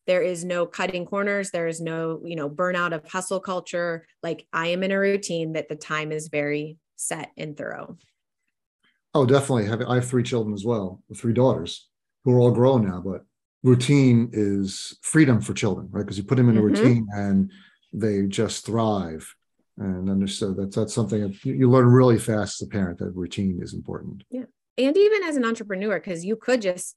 there 0.09 0.23
is 0.23 0.43
no 0.45 0.67
cutting 0.67 1.05
corners 1.05 1.51
there 1.51 1.69
is 1.69 1.81
no 1.81 2.21
you 2.25 2.35
know 2.35 2.51
burnout 2.51 2.93
of 2.93 3.07
hustle 3.07 3.39
culture. 3.39 4.07
Like 4.25 4.49
i 4.53 4.69
am 4.69 4.83
in 4.83 4.91
a 4.91 4.99
routine 4.99 5.53
that 5.53 5.69
the 5.69 5.77
time 5.77 6.11
is 6.11 6.27
very 6.29 6.79
set 6.97 7.31
and 7.37 7.57
thorough. 7.57 7.97
Oh 9.15 9.25
definitely. 9.25 9.69
I 9.87 9.95
have 9.95 10.09
three 10.09 10.25
children 10.25 10.55
as 10.55 10.65
well 10.65 11.01
three 11.15 11.35
daughters 11.35 11.89
who 12.25 12.33
are 12.33 12.41
all 12.41 12.51
grown 12.51 12.89
now 12.89 13.01
but 13.05 13.23
routine 13.63 14.31
is 14.33 14.99
freedom 15.03 15.41
for 15.41 15.55
children 15.55 15.89
right? 15.93 16.03
Because 16.03 16.19
you 16.19 16.25
put 16.25 16.37
them 16.37 16.49
in 16.49 16.57
a 16.57 16.61
mm-hmm. 16.61 16.75
routine 16.75 17.07
and 17.13 17.53
they 17.93 18.27
just 18.27 18.67
thrive. 18.67 19.33
And 19.77 20.11
understood 20.11 20.57
that's 20.57 20.75
that's 20.75 20.95
something 20.95 21.21
that 21.21 21.45
you 21.45 21.71
learn 21.71 21.87
really 21.87 22.19
fast 22.19 22.61
as 22.61 22.67
a 22.67 22.71
parent 22.71 22.99
that 22.99 23.15
routine 23.15 23.61
is 23.63 23.75
important. 23.75 24.25
Yeah. 24.29 24.47
And 24.77 24.97
even 24.97 25.23
as 25.25 25.37
an 25.37 25.45
entrepreneur 25.45 26.01
because 26.01 26.25
you 26.25 26.35
could 26.35 26.63
just 26.63 26.97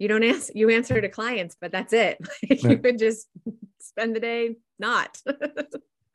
you 0.00 0.08
don't 0.08 0.24
answer 0.24 0.52
you 0.56 0.70
answer 0.70 1.00
to 1.00 1.08
clients 1.08 1.56
but 1.60 1.70
that's 1.70 1.92
it. 1.92 2.18
You 2.42 2.78
could 2.78 2.98
just 2.98 3.28
spend 3.78 4.16
the 4.16 4.20
day 4.20 4.56
not. 4.78 5.18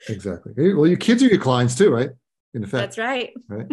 Exactly. 0.07 0.73
Well 0.73 0.85
your 0.85 0.97
kids 0.97 1.23
are 1.23 1.27
your 1.27 1.39
clients 1.39 1.75
too 1.75 1.89
right? 1.91 2.09
In 2.53 2.63
effect. 2.63 2.81
That's 2.81 2.97
right. 2.97 3.33
Right? 3.47 3.65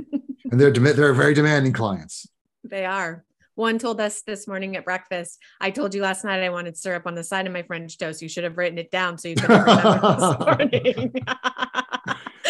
And 0.50 0.58
they're 0.58 0.70
they're 0.70 1.12
very 1.12 1.34
demanding 1.34 1.72
clients. 1.72 2.26
They 2.64 2.86
are. 2.86 3.24
One 3.54 3.78
told 3.78 4.00
us 4.00 4.22
this 4.22 4.48
morning 4.48 4.76
at 4.76 4.84
breakfast 4.84 5.38
i 5.60 5.70
told 5.70 5.94
you 5.94 6.00
last 6.00 6.24
night 6.24 6.42
i 6.42 6.48
wanted 6.48 6.76
syrup 6.76 7.06
on 7.06 7.14
the 7.14 7.24
side 7.24 7.46
of 7.46 7.52
my 7.52 7.62
french 7.64 7.98
toast. 7.98 8.22
You 8.22 8.28
should 8.28 8.44
have 8.44 8.56
written 8.56 8.78
it 8.78 8.90
down 8.90 9.18
so 9.18 9.28
you 9.28 9.34
could 9.34 9.50
remember 9.50 10.14
this 10.14 10.38
morning. 10.46 11.14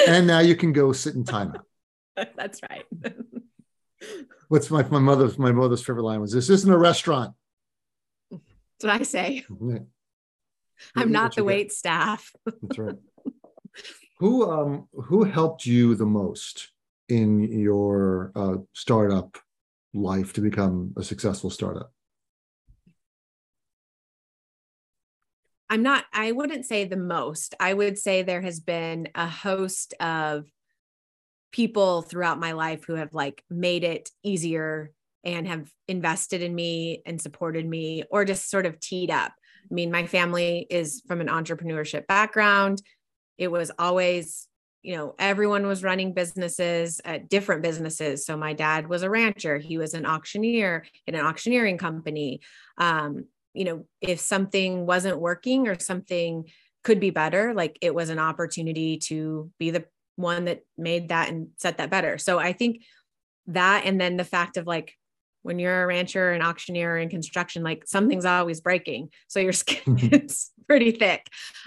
And 0.06 0.26
now 0.26 0.40
you 0.40 0.54
can 0.54 0.72
go 0.72 0.92
sit 0.92 1.14
in 1.14 1.24
timeout 1.24 1.64
that's 2.36 2.60
right. 2.68 2.84
What's 4.48 4.70
my, 4.70 4.82
my 4.84 4.98
mother's 4.98 5.38
my 5.38 5.52
mother's 5.52 5.82
favorite 5.82 6.02
line 6.02 6.20
was 6.20 6.32
this 6.32 6.50
isn't 6.50 6.70
a 6.70 6.78
restaurant 6.78 7.34
that's 8.82 8.92
what 8.92 9.00
I 9.00 9.04
say. 9.04 9.44
Yeah. 9.60 9.78
I'm 10.96 11.12
not 11.12 11.36
the 11.36 11.44
wait 11.44 11.70
staff. 11.70 12.32
That's 12.44 12.78
right. 12.78 12.96
who 14.18 14.50
um 14.50 14.88
who 14.92 15.22
helped 15.22 15.64
you 15.64 15.94
the 15.94 16.06
most 16.06 16.70
in 17.08 17.40
your 17.42 18.32
uh, 18.34 18.56
startup 18.72 19.38
life 19.94 20.32
to 20.32 20.40
become 20.40 20.92
a 20.96 21.04
successful 21.04 21.50
startup? 21.50 21.92
I'm 25.70 25.82
not, 25.82 26.04
I 26.12 26.32
wouldn't 26.32 26.66
say 26.66 26.84
the 26.84 26.96
most. 26.96 27.54
I 27.60 27.72
would 27.72 27.96
say 27.96 28.22
there 28.22 28.42
has 28.42 28.58
been 28.58 29.08
a 29.14 29.28
host 29.28 29.94
of 30.00 30.46
people 31.52 32.02
throughout 32.02 32.40
my 32.40 32.52
life 32.52 32.84
who 32.84 32.94
have 32.94 33.14
like 33.14 33.44
made 33.48 33.84
it 33.84 34.10
easier 34.24 34.92
and 35.24 35.46
have 35.46 35.70
invested 35.88 36.42
in 36.42 36.54
me 36.54 37.02
and 37.06 37.20
supported 37.20 37.66
me 37.66 38.04
or 38.10 38.24
just 38.24 38.50
sort 38.50 38.66
of 38.66 38.80
teed 38.80 39.10
up. 39.10 39.32
I 39.70 39.74
mean, 39.74 39.90
my 39.90 40.06
family 40.06 40.66
is 40.68 41.02
from 41.06 41.20
an 41.20 41.28
entrepreneurship 41.28 42.06
background. 42.06 42.82
It 43.38 43.48
was 43.48 43.70
always, 43.78 44.48
you 44.82 44.96
know, 44.96 45.14
everyone 45.18 45.66
was 45.66 45.84
running 45.84 46.12
businesses, 46.12 47.00
uh, 47.04 47.18
different 47.28 47.62
businesses. 47.62 48.26
So 48.26 48.36
my 48.36 48.52
dad 48.52 48.88
was 48.88 49.02
a 49.02 49.10
rancher, 49.10 49.58
he 49.58 49.78
was 49.78 49.94
an 49.94 50.06
auctioneer 50.06 50.84
in 51.06 51.14
an 51.14 51.24
auctioneering 51.24 51.78
company. 51.78 52.40
Um, 52.78 53.26
you 53.54 53.64
know, 53.64 53.86
if 54.00 54.18
something 54.18 54.86
wasn't 54.86 55.20
working 55.20 55.68
or 55.68 55.78
something 55.78 56.50
could 56.82 56.98
be 56.98 57.10
better, 57.10 57.54
like 57.54 57.78
it 57.80 57.94
was 57.94 58.08
an 58.08 58.18
opportunity 58.18 58.98
to 58.98 59.52
be 59.58 59.70
the 59.70 59.84
one 60.16 60.46
that 60.46 60.62
made 60.76 61.10
that 61.10 61.28
and 61.28 61.48
set 61.58 61.78
that 61.78 61.90
better. 61.90 62.18
So 62.18 62.38
I 62.38 62.52
think 62.52 62.82
that, 63.46 63.84
and 63.86 64.00
then 64.00 64.16
the 64.16 64.24
fact 64.24 64.56
of 64.56 64.66
like, 64.66 64.94
when 65.42 65.58
you're 65.58 65.82
a 65.82 65.86
rancher 65.86 66.32
and 66.32 66.42
auctioneer 66.42 66.98
in 66.98 67.08
construction, 67.08 67.62
like 67.62 67.84
something's 67.86 68.24
always 68.24 68.60
breaking. 68.60 69.10
So 69.28 69.40
your 69.40 69.52
skin 69.52 69.98
is 70.12 70.50
pretty 70.66 70.92
thick. 70.92 71.26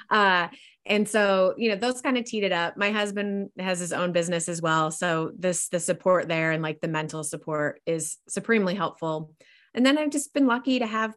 Uh, 0.09 0.47
and 0.87 1.09
so, 1.09 1.55
you 1.57 1.69
know, 1.69 1.75
those 1.75 2.01
kind 2.01 2.17
of 2.17 2.25
teed 2.25 2.43
it 2.43 2.51
up. 2.51 2.77
My 2.77 2.91
husband 2.91 3.49
has 3.57 3.79
his 3.79 3.91
own 3.91 4.11
business 4.11 4.47
as 4.47 4.61
well. 4.61 4.91
So 4.91 5.31
this, 5.37 5.67
the 5.69 5.79
support 5.79 6.27
there 6.27 6.51
and 6.51 6.61
like 6.61 6.79
the 6.79 6.87
mental 6.87 7.23
support 7.23 7.81
is 7.87 8.17
supremely 8.29 8.75
helpful. 8.75 9.31
And 9.73 9.85
then 9.85 9.97
I've 9.97 10.11
just 10.11 10.33
been 10.33 10.45
lucky 10.45 10.79
to 10.79 10.85
have 10.85 11.13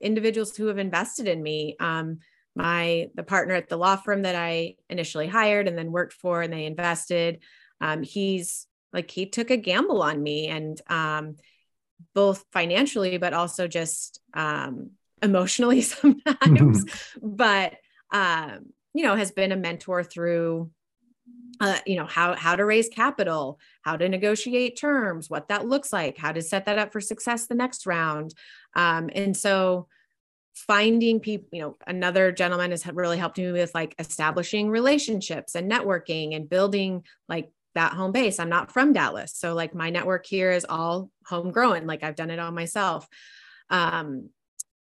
individuals 0.00 0.56
who 0.56 0.66
have 0.66 0.78
invested 0.78 1.28
in 1.28 1.42
me. 1.42 1.76
Um, 1.78 2.18
my 2.56 3.10
the 3.14 3.22
partner 3.22 3.54
at 3.54 3.68
the 3.68 3.76
law 3.76 3.96
firm 3.96 4.22
that 4.22 4.34
I 4.34 4.76
initially 4.88 5.26
hired 5.26 5.68
and 5.68 5.76
then 5.76 5.92
worked 5.92 6.14
for, 6.14 6.40
and 6.40 6.52
they 6.52 6.64
invested. 6.64 7.42
Um, 7.80 8.02
he's 8.02 8.66
like 8.92 9.10
he 9.10 9.26
took 9.26 9.50
a 9.50 9.58
gamble 9.58 10.02
on 10.02 10.22
me, 10.22 10.48
and 10.48 10.80
um, 10.88 11.36
both 12.14 12.44
financially, 12.52 13.18
but 13.18 13.32
also 13.32 13.66
just 13.68 14.20
um, 14.34 14.90
emotionally 15.22 15.80
sometimes. 15.82 16.84
but 17.22 17.74
um, 18.12 18.66
you 18.94 19.02
know, 19.02 19.16
has 19.16 19.30
been 19.30 19.52
a 19.52 19.56
mentor 19.56 20.02
through 20.02 20.70
uh, 21.60 21.78
you 21.86 21.96
know 21.96 22.06
how 22.06 22.34
how 22.34 22.54
to 22.54 22.64
raise 22.64 22.88
capital 22.88 23.58
how 23.82 23.96
to 23.96 24.08
negotiate 24.08 24.78
terms 24.78 25.30
what 25.30 25.48
that 25.48 25.66
looks 25.66 25.92
like 25.92 26.18
how 26.18 26.30
to 26.30 26.42
set 26.42 26.66
that 26.66 26.78
up 26.78 26.92
for 26.92 27.00
success 27.00 27.46
the 27.46 27.54
next 27.54 27.86
round 27.86 28.34
um, 28.74 29.08
and 29.14 29.36
so 29.36 29.86
finding 30.54 31.20
people 31.20 31.48
you 31.52 31.62
know 31.62 31.76
another 31.86 32.32
gentleman 32.32 32.70
has 32.70 32.86
really 32.88 33.18
helped 33.18 33.38
me 33.38 33.52
with 33.52 33.74
like 33.74 33.94
establishing 33.98 34.68
relationships 34.68 35.54
and 35.54 35.70
networking 35.70 36.34
and 36.34 36.48
building 36.48 37.02
like 37.28 37.50
that 37.76 37.92
home 37.92 38.12
base. 38.12 38.38
I'm 38.38 38.48
not 38.48 38.72
from 38.72 38.92
dallas. 38.92 39.34
So 39.34 39.54
like 39.54 39.74
my 39.74 39.90
network 39.90 40.26
here 40.26 40.50
is 40.50 40.66
all 40.68 41.10
homegrown. 41.24 41.86
Like 41.86 42.02
i've 42.02 42.16
done 42.16 42.30
it 42.30 42.38
all 42.38 42.52
myself. 42.52 43.08
Um, 43.70 44.30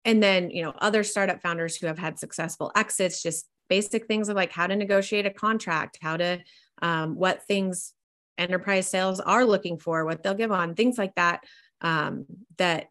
and 0.06 0.22
then 0.22 0.52
you 0.52 0.64
know 0.64 0.74
other 0.78 1.04
startup 1.04 1.42
founders 1.42 1.76
who 1.76 1.88
have 1.88 2.00
had 2.00 2.20
successful 2.20 2.72
exits 2.76 3.24
just 3.24 3.48
basic 3.70 4.08
things 4.08 4.28
of 4.28 4.36
like 4.36 4.52
how 4.52 4.68
to 4.68 4.76
negotiate 4.76 5.26
a 5.26 5.30
contract, 5.32 6.00
how 6.02 6.18
to, 6.18 6.40
um, 6.82 7.16
what 7.16 7.44
things 7.44 7.94
enterprise 8.38 8.88
sales 8.88 9.20
are 9.20 9.46
looking 9.46 9.78
for, 9.78 10.04
what 10.04 10.24
they'll 10.24 10.34
give 10.34 10.52
on, 10.52 10.76
things 10.76 10.98
like 10.98 11.16
that, 11.16 11.44
um, 11.82 12.26
that 12.58 12.88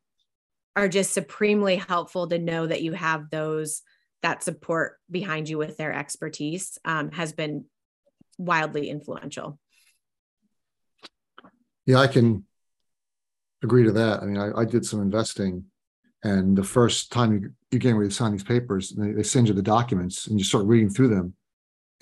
are 0.76 0.88
just 0.88 1.12
supremely 1.12 1.76
helpful 1.76 2.28
to 2.28 2.38
know 2.38 2.66
that 2.66 2.82
you 2.82 2.92
have 2.92 3.28
those, 3.30 3.82
that 4.22 4.42
support 4.42 4.98
behind 5.10 5.48
you 5.48 5.58
with 5.58 5.76
their 5.76 5.92
expertise 5.92 6.78
um, 6.84 7.10
has 7.10 7.32
been 7.32 7.64
wildly 8.38 8.88
influential. 8.88 9.58
Yeah, 11.88 12.00
I 12.00 12.06
can 12.06 12.44
agree 13.62 13.84
to 13.84 13.92
that. 13.92 14.22
I 14.22 14.26
mean, 14.26 14.36
I, 14.36 14.60
I 14.60 14.64
did 14.66 14.84
some 14.84 15.00
investing 15.00 15.64
and 16.22 16.54
the 16.54 16.62
first 16.62 17.10
time 17.10 17.32
you, 17.32 17.50
you're 17.70 17.78
getting 17.78 17.96
ready 17.96 18.10
to 18.10 18.14
sign 18.14 18.32
these 18.32 18.44
papers, 18.44 18.90
they, 18.90 19.12
they 19.12 19.22
send 19.22 19.48
you 19.48 19.54
the 19.54 19.62
documents 19.62 20.26
and 20.26 20.38
you 20.38 20.44
start 20.44 20.66
reading 20.66 20.90
through 20.90 21.08
them. 21.08 21.32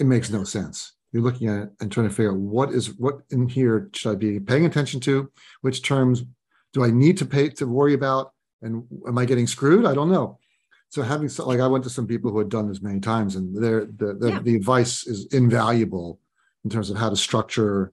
It 0.00 0.06
makes 0.06 0.28
no 0.28 0.42
sense. 0.42 0.94
You're 1.12 1.22
looking 1.22 1.48
at 1.48 1.62
it 1.62 1.68
and 1.80 1.92
trying 1.92 2.08
to 2.08 2.14
figure 2.14 2.32
out 2.32 2.38
what 2.38 2.70
is 2.70 2.98
what 2.98 3.20
in 3.30 3.48
here 3.48 3.88
should 3.94 4.10
I 4.10 4.14
be 4.16 4.40
paying 4.40 4.66
attention 4.66 4.98
to? 5.02 5.30
Which 5.60 5.82
terms 5.82 6.24
do 6.72 6.82
I 6.82 6.90
need 6.90 7.16
to 7.18 7.24
pay 7.24 7.48
to 7.50 7.66
worry 7.68 7.94
about? 7.94 8.32
And 8.62 8.82
am 9.06 9.16
I 9.16 9.24
getting 9.24 9.46
screwed? 9.46 9.86
I 9.86 9.94
don't 9.94 10.10
know. 10.10 10.40
So 10.88 11.02
having 11.02 11.30
like 11.38 11.60
I 11.60 11.68
went 11.68 11.84
to 11.84 11.90
some 11.90 12.08
people 12.08 12.32
who 12.32 12.38
had 12.40 12.48
done 12.48 12.68
this 12.68 12.82
many 12.82 12.98
times, 12.98 13.36
and 13.36 13.62
their 13.62 13.86
the 13.86 14.14
the, 14.14 14.28
yeah. 14.30 14.38
the 14.40 14.56
advice 14.56 15.06
is 15.06 15.26
invaluable 15.32 16.18
in 16.64 16.70
terms 16.70 16.90
of 16.90 16.96
how 16.96 17.08
to 17.08 17.16
structure 17.16 17.92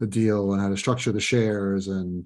the 0.00 0.06
deal 0.06 0.52
and 0.52 0.60
how 0.60 0.68
to 0.68 0.76
structure 0.76 1.12
the 1.12 1.20
shares 1.20 1.88
and 1.88 2.24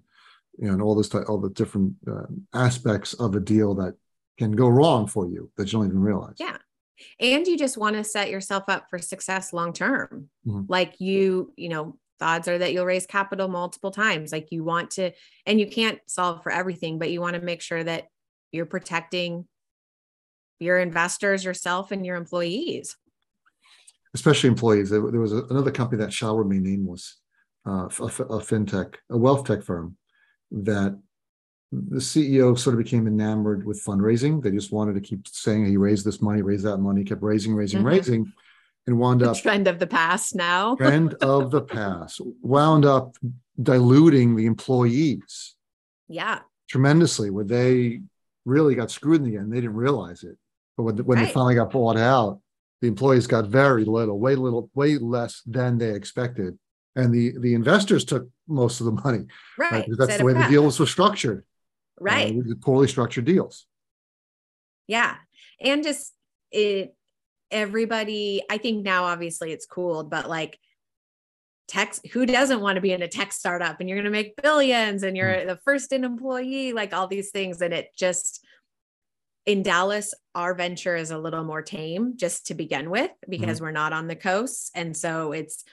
you 0.59 0.66
know, 0.66 0.72
and 0.72 0.83
all 0.83 0.94
this 0.94 1.09
type, 1.09 1.28
all 1.28 1.38
the 1.38 1.50
different 1.50 1.94
uh, 2.06 2.26
aspects 2.54 3.14
of 3.14 3.35
a 3.35 3.40
deal 3.40 3.74
that 3.76 3.94
can 4.38 4.52
go 4.52 4.68
wrong 4.68 5.06
for 5.06 5.26
you 5.26 5.50
that 5.56 5.72
you 5.72 5.78
don't 5.78 5.87
even 5.87 6.00
realize. 6.00 6.35
Yeah. 6.38 6.56
And 7.18 7.46
you 7.46 7.56
just 7.56 7.78
want 7.78 7.96
to 7.96 8.04
set 8.04 8.30
yourself 8.30 8.64
up 8.68 8.87
for 8.90 8.98
success 8.98 9.52
long 9.52 9.72
term. 9.72 10.28
Mm-hmm. 10.46 10.64
Like 10.68 11.00
you, 11.00 11.52
you 11.56 11.68
know, 11.68 11.96
the 12.18 12.26
odds 12.26 12.48
are 12.48 12.59
that 12.59 12.72
you'll 12.72 12.85
raise 12.85 13.06
capital 13.06 13.48
multiple 13.48 13.90
times. 13.90 14.33
Like 14.33 14.48
you 14.50 14.62
want 14.62 14.90
to, 14.92 15.12
and 15.46 15.59
you 15.59 15.66
can't 15.66 15.98
solve 16.06 16.42
for 16.42 16.52
everything, 16.52 16.98
but 16.98 17.11
you 17.11 17.20
want 17.20 17.37
to 17.37 17.40
make 17.40 17.62
sure 17.62 17.83
that 17.83 18.09
you're 18.52 18.66
protecting 18.66 19.46
your 20.59 20.78
investors, 20.78 21.44
yourself, 21.44 21.90
and 21.90 22.04
your 22.04 22.16
employees. 22.16 22.96
Especially 24.14 24.48
employees. 24.48 24.90
There, 24.90 25.00
was 25.00 25.33
another 25.33 25.70
company 25.70 26.02
that 26.02 26.12
shall 26.12 26.37
remain 26.37 26.64
nameless, 26.64 27.19
uh, 27.66 27.88
a, 27.88 28.05
a 28.05 28.40
fintech, 28.40 28.94
a 29.11 29.16
wealth 29.16 29.46
tech 29.46 29.62
firm 29.62 29.96
that 30.51 30.99
the 31.73 32.01
CEO 32.01 32.59
sort 32.59 32.75
of 32.75 32.83
became 32.83 33.07
enamored 33.07 33.64
with 33.64 33.83
fundraising. 33.85 34.42
They 34.42 34.51
just 34.51 34.73
wanted 34.73 34.94
to 34.94 35.01
keep 35.01 35.29
saying 35.29 35.66
he 35.66 35.77
raised 35.77 36.05
this 36.05 36.20
money, 36.20 36.42
raised 36.42 36.64
that 36.64 36.79
money, 36.79 37.05
kept 37.05 37.23
raising, 37.23 37.55
raising, 37.55 37.79
mm-hmm. 37.79 37.88
raising, 37.88 38.33
and 38.87 38.99
wound 38.99 39.20
the 39.20 39.31
up 39.31 39.37
trend 39.37 39.68
of 39.68 39.79
the 39.79 39.87
past 39.87 40.35
now. 40.35 40.75
trend 40.77 41.14
of 41.14 41.51
the 41.51 41.62
past 41.62 42.20
wound 42.42 42.85
up 42.85 43.14
diluting 43.62 44.35
the 44.35 44.46
employees. 44.46 45.55
Yeah. 46.09 46.40
Tremendously, 46.68 47.31
where 47.31 47.44
they 47.44 48.01
really 48.44 48.75
got 48.75 48.90
screwed 48.90 49.23
in 49.23 49.31
the 49.31 49.37
end. 49.37 49.53
They 49.53 49.61
didn't 49.61 49.77
realize 49.77 50.25
it. 50.25 50.37
But 50.77 50.85
when, 50.85 50.96
when 50.99 51.18
right. 51.18 51.27
they 51.27 51.33
finally 51.33 51.55
got 51.55 51.70
bought 51.70 51.96
out, 51.96 52.40
the 52.81 52.88
employees 52.88 53.27
got 53.27 53.46
very 53.46 53.85
little, 53.85 54.18
way 54.18 54.35
little, 54.35 54.70
way 54.75 54.96
less 54.99 55.42
than 55.46 55.79
they 55.79 55.94
expected 55.94 56.59
and 56.96 57.12
the 57.14 57.35
the 57.38 57.55
investors 57.55 58.05
took 58.05 58.29
most 58.48 58.81
of 58.81 58.87
the 58.87 58.92
money. 58.92 59.26
Right. 59.59 59.72
right? 59.72 59.88
That's 59.96 60.18
the 60.18 60.24
way 60.24 60.33
the 60.33 60.46
deals 60.48 60.79
were 60.81 60.87
structured. 60.87 61.44
Uh, 62.00 62.05
right. 62.05 62.37
Uh, 62.37 62.55
poorly 62.61 62.88
structured 62.88 63.24
deals. 63.24 63.66
Yeah. 64.87 65.16
And 65.61 65.85
just 65.85 66.12
it 66.50 66.94
everybody, 67.50 68.42
I 68.50 68.59
think 68.59 68.85
now 68.85 69.05
obviously 69.05 69.53
it's 69.53 69.66
cooled, 69.66 70.11
but 70.11 70.29
like 70.29 70.59
tech, 71.68 71.94
who 72.12 72.26
doesn't 72.26 72.61
want 72.61 72.76
to 72.76 72.81
be 72.81 72.92
in 72.92 73.03
a 73.03 73.09
tech 73.09 73.33
startup 73.33 73.81
and 73.81 73.88
you're 73.88 73.96
going 73.96 74.05
to 74.05 74.11
make 74.11 74.40
billions 74.40 75.03
and 75.03 75.16
you're 75.16 75.33
mm. 75.33 75.46
the 75.46 75.59
first 75.64 75.92
in 75.92 76.05
employee, 76.05 76.72
like 76.72 76.92
all 76.92 77.07
these 77.07 77.31
things. 77.31 77.61
And 77.61 77.74
it 77.74 77.88
just 77.96 78.44
in 79.46 79.62
Dallas, 79.62 80.14
our 80.35 80.55
venture 80.55 80.96
is 80.96 81.11
a 81.11 81.18
little 81.18 81.44
more 81.44 81.62
tame 81.62 82.16
just 82.16 82.46
to 82.46 82.55
begin 82.55 82.90
with 82.90 83.11
because 83.29 83.59
mm. 83.59 83.62
we're 83.62 83.70
not 83.72 83.92
on 83.92 84.07
the 84.07 84.16
coast. 84.16 84.70
And 84.74 84.96
so 84.96 85.33
it's 85.33 85.64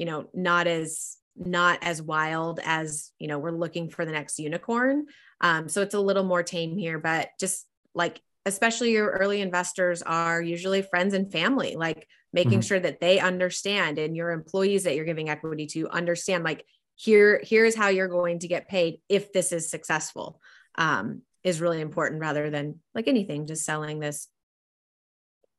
you 0.00 0.06
know 0.06 0.30
not 0.32 0.66
as 0.66 1.18
not 1.36 1.78
as 1.82 2.00
wild 2.00 2.58
as 2.64 3.12
you 3.18 3.28
know 3.28 3.38
we're 3.38 3.50
looking 3.50 3.90
for 3.90 4.06
the 4.06 4.12
next 4.12 4.38
unicorn. 4.38 5.04
Um, 5.42 5.68
so 5.68 5.82
it's 5.82 5.94
a 5.94 6.00
little 6.00 6.24
more 6.24 6.42
tame 6.42 6.76
here 6.78 6.98
but 6.98 7.28
just 7.38 7.66
like 7.94 8.20
especially 8.46 8.92
your 8.92 9.10
early 9.10 9.42
investors 9.42 10.00
are 10.00 10.40
usually 10.40 10.80
friends 10.80 11.12
and 11.12 11.30
family 11.30 11.76
like 11.76 12.08
making 12.32 12.60
mm-hmm. 12.60 12.60
sure 12.60 12.80
that 12.80 13.00
they 13.00 13.18
understand 13.20 13.98
and 13.98 14.16
your 14.16 14.30
employees 14.30 14.84
that 14.84 14.96
you're 14.96 15.04
giving 15.04 15.28
equity 15.28 15.66
to 15.66 15.88
understand 15.90 16.44
like 16.44 16.64
here 16.96 17.40
here's 17.44 17.74
how 17.74 17.88
you're 17.88 18.08
going 18.08 18.38
to 18.38 18.48
get 18.48 18.68
paid 18.68 19.00
if 19.08 19.32
this 19.32 19.52
is 19.52 19.70
successful 19.70 20.40
um, 20.76 21.22
is 21.44 21.60
really 21.60 21.80
important 21.80 22.20
rather 22.20 22.48
than 22.48 22.80
like 22.94 23.08
anything 23.08 23.46
just 23.46 23.64
selling 23.64 23.98
this 24.00 24.28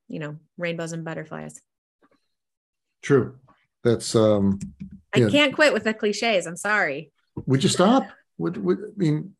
you 0.08 0.18
know 0.18 0.36
rainbows 0.58 0.92
and 0.92 1.04
butterflies. 1.04 1.60
True 3.02 3.36
that's 3.84 4.14
um 4.14 4.58
I 5.14 5.20
yeah. 5.20 5.28
can't 5.28 5.54
quit 5.54 5.72
with 5.72 5.84
the 5.84 5.94
cliches. 5.94 6.46
I'm 6.46 6.56
sorry. 6.56 7.12
Would 7.46 7.62
you 7.62 7.68
stop? 7.68 8.06
would, 8.38 8.56
would 8.56 8.78
I 8.78 8.92
mean 8.96 9.34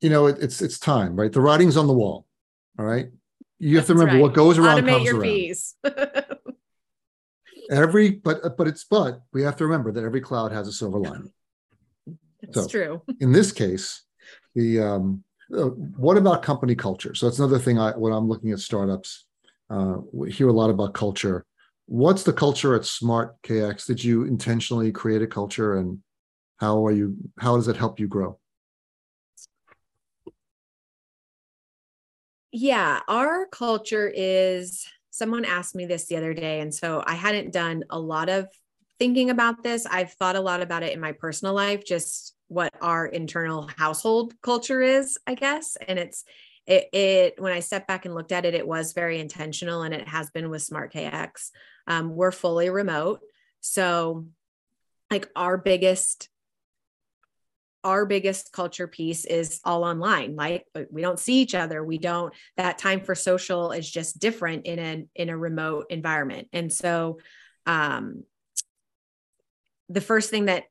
you 0.00 0.10
know 0.10 0.26
it, 0.26 0.38
it's 0.40 0.60
it's 0.62 0.78
time, 0.78 1.16
right? 1.16 1.32
The 1.32 1.40
writing's 1.40 1.76
on 1.76 1.86
the 1.86 1.94
wall. 1.94 2.26
All 2.78 2.84
right. 2.84 3.06
You 3.58 3.76
have 3.76 3.86
That's 3.86 3.88
to 3.88 3.94
remember 3.94 4.14
right. 4.14 4.22
what 4.22 4.34
goes 4.34 4.58
around 4.58 4.82
Automate 4.82 4.88
comes 4.90 5.04
your 5.04 5.14
around. 5.14 5.22
fees. 5.22 5.74
every 7.70 8.10
but 8.10 8.56
but 8.56 8.68
it's 8.68 8.84
but 8.84 9.22
we 9.32 9.42
have 9.42 9.56
to 9.56 9.64
remember 9.64 9.92
that 9.92 10.04
every 10.04 10.20
cloud 10.20 10.52
has 10.52 10.68
a 10.68 10.72
silver 10.72 10.98
lining. 10.98 11.32
That's 12.42 12.62
so, 12.62 12.68
true. 12.68 13.02
in 13.20 13.32
this 13.32 13.52
case, 13.52 14.04
the 14.54 14.80
um 14.80 15.24
Uh, 15.46 15.70
what 15.96 16.16
about 16.16 16.42
company 16.42 16.74
culture? 16.74 17.14
So 17.14 17.26
that's 17.26 17.38
another 17.38 17.60
thing. 17.60 17.78
I 17.78 17.92
when 17.92 18.12
I'm 18.12 18.28
looking 18.28 18.50
at 18.52 18.58
startups, 18.58 19.26
uh, 19.70 19.98
we 20.12 20.32
hear 20.32 20.48
a 20.48 20.52
lot 20.52 20.70
about 20.70 20.92
culture. 20.92 21.46
What's 21.86 22.24
the 22.24 22.32
culture 22.32 22.74
at 22.74 22.84
Smart 22.84 23.40
KX? 23.42 23.86
Did 23.86 24.02
you 24.02 24.24
intentionally 24.24 24.90
create 24.90 25.22
a 25.22 25.26
culture, 25.26 25.76
and 25.76 26.00
how 26.58 26.84
are 26.84 26.92
you? 26.92 27.16
How 27.38 27.56
does 27.56 27.68
it 27.68 27.76
help 27.76 28.00
you 28.00 28.08
grow? 28.08 28.38
Yeah, 32.52 33.00
our 33.08 33.46
culture 33.46 34.12
is. 34.14 34.86
Someone 35.10 35.44
asked 35.46 35.74
me 35.74 35.86
this 35.86 36.06
the 36.06 36.16
other 36.16 36.34
day, 36.34 36.60
and 36.60 36.74
so 36.74 37.02
I 37.06 37.14
hadn't 37.14 37.52
done 37.52 37.84
a 37.88 37.98
lot 37.98 38.28
of 38.28 38.48
thinking 38.98 39.30
about 39.30 39.62
this. 39.62 39.86
I've 39.86 40.12
thought 40.12 40.36
a 40.36 40.40
lot 40.40 40.60
about 40.60 40.82
it 40.82 40.92
in 40.92 41.00
my 41.00 41.12
personal 41.12 41.54
life, 41.54 41.84
just 41.84 42.34
what 42.48 42.72
our 42.80 43.06
internal 43.06 43.70
household 43.76 44.34
culture 44.42 44.82
is, 44.82 45.16
I 45.26 45.34
guess. 45.34 45.76
And 45.86 45.98
it's 45.98 46.24
it, 46.66 46.88
it 46.92 47.34
when 47.40 47.52
I 47.52 47.60
stepped 47.60 47.86
back 47.86 48.04
and 48.04 48.14
looked 48.14 48.32
at 48.32 48.44
it, 48.44 48.54
it 48.54 48.66
was 48.66 48.92
very 48.92 49.20
intentional, 49.20 49.82
and 49.82 49.94
it 49.94 50.08
has 50.08 50.30
been 50.30 50.50
with 50.50 50.62
Smart 50.62 50.92
KX. 50.92 51.50
Um, 51.86 52.14
we're 52.14 52.32
fully 52.32 52.70
remote, 52.70 53.20
so 53.60 54.26
like 55.10 55.28
our 55.36 55.56
biggest 55.56 56.28
our 57.84 58.04
biggest 58.04 58.52
culture 58.52 58.88
piece 58.88 59.24
is 59.24 59.60
all 59.64 59.84
online. 59.84 60.34
Like 60.34 60.66
we 60.90 61.02
don't 61.02 61.20
see 61.20 61.40
each 61.40 61.54
other. 61.54 61.84
We 61.84 61.98
don't 61.98 62.34
that 62.56 62.78
time 62.78 63.00
for 63.00 63.14
social 63.14 63.70
is 63.70 63.88
just 63.88 64.18
different 64.18 64.66
in 64.66 64.78
a 64.80 65.04
in 65.14 65.28
a 65.28 65.38
remote 65.38 65.86
environment. 65.90 66.48
And 66.52 66.72
so 66.72 67.20
um 67.64 68.24
the 69.88 70.00
first 70.00 70.30
thing 70.30 70.46
that 70.46 70.64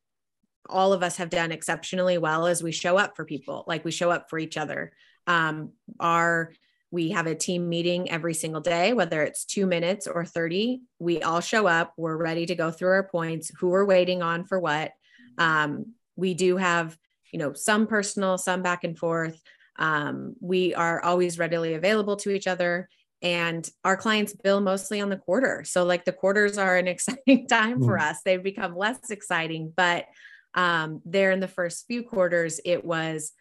all 0.67 0.91
of 0.91 1.03
us 1.03 1.15
have 1.17 1.29
done 1.29 1.53
exceptionally 1.53 2.17
well 2.17 2.47
is 2.47 2.61
we 2.61 2.73
show 2.73 2.97
up 2.97 3.15
for 3.15 3.23
people. 3.23 3.63
Like 3.65 3.85
we 3.85 3.91
show 3.91 4.11
up 4.11 4.29
for 4.29 4.37
each 4.37 4.57
other 4.57 4.91
um 5.27 5.71
our 5.99 6.51
we 6.91 7.09
have 7.09 7.27
a 7.27 7.35
team 7.35 7.67
meeting 7.67 8.09
every 8.09 8.33
single 8.33 8.61
day 8.61 8.93
whether 8.93 9.21
it's 9.23 9.45
2 9.45 9.65
minutes 9.65 10.07
or 10.07 10.25
30 10.25 10.81
we 10.99 11.21
all 11.21 11.41
show 11.41 11.67
up 11.67 11.93
we're 11.97 12.17
ready 12.17 12.45
to 12.45 12.55
go 12.55 12.71
through 12.71 12.89
our 12.89 13.07
points 13.07 13.51
who 13.59 13.69
we're 13.69 13.85
waiting 13.85 14.21
on 14.21 14.45
for 14.45 14.59
what. 14.59 14.91
Um 15.37 15.93
we 16.15 16.33
do 16.33 16.57
have 16.57 16.97
you 17.31 17.39
know 17.39 17.53
some 17.53 17.87
personal 17.87 18.37
some 18.37 18.61
back 18.61 18.83
and 18.83 18.97
forth. 18.97 19.39
Um 19.77 20.35
we 20.39 20.73
are 20.73 21.01
always 21.01 21.39
readily 21.39 21.73
available 21.73 22.15
to 22.17 22.31
each 22.31 22.47
other 22.47 22.87
and 23.21 23.67
our 23.83 23.97
clients 23.97 24.33
bill 24.33 24.61
mostly 24.61 25.01
on 25.01 25.09
the 25.09 25.17
quarter. 25.17 25.63
So 25.65 25.83
like 25.83 26.05
the 26.05 26.11
quarters 26.11 26.57
are 26.57 26.77
an 26.77 26.87
exciting 26.95 27.47
time 27.47 27.81
for 27.81 27.97
mm. 27.97 28.01
us. 28.01 28.21
They've 28.23 28.41
become 28.41 28.77
less 28.77 29.09
exciting 29.09 29.73
but 29.75 30.05
um, 30.55 31.01
there 31.05 31.31
in 31.31 31.41
the 31.41 31.47
first 31.47 31.85
few 31.85 32.01
quarters, 32.01 32.59
it 32.65 32.83
was 32.83 33.33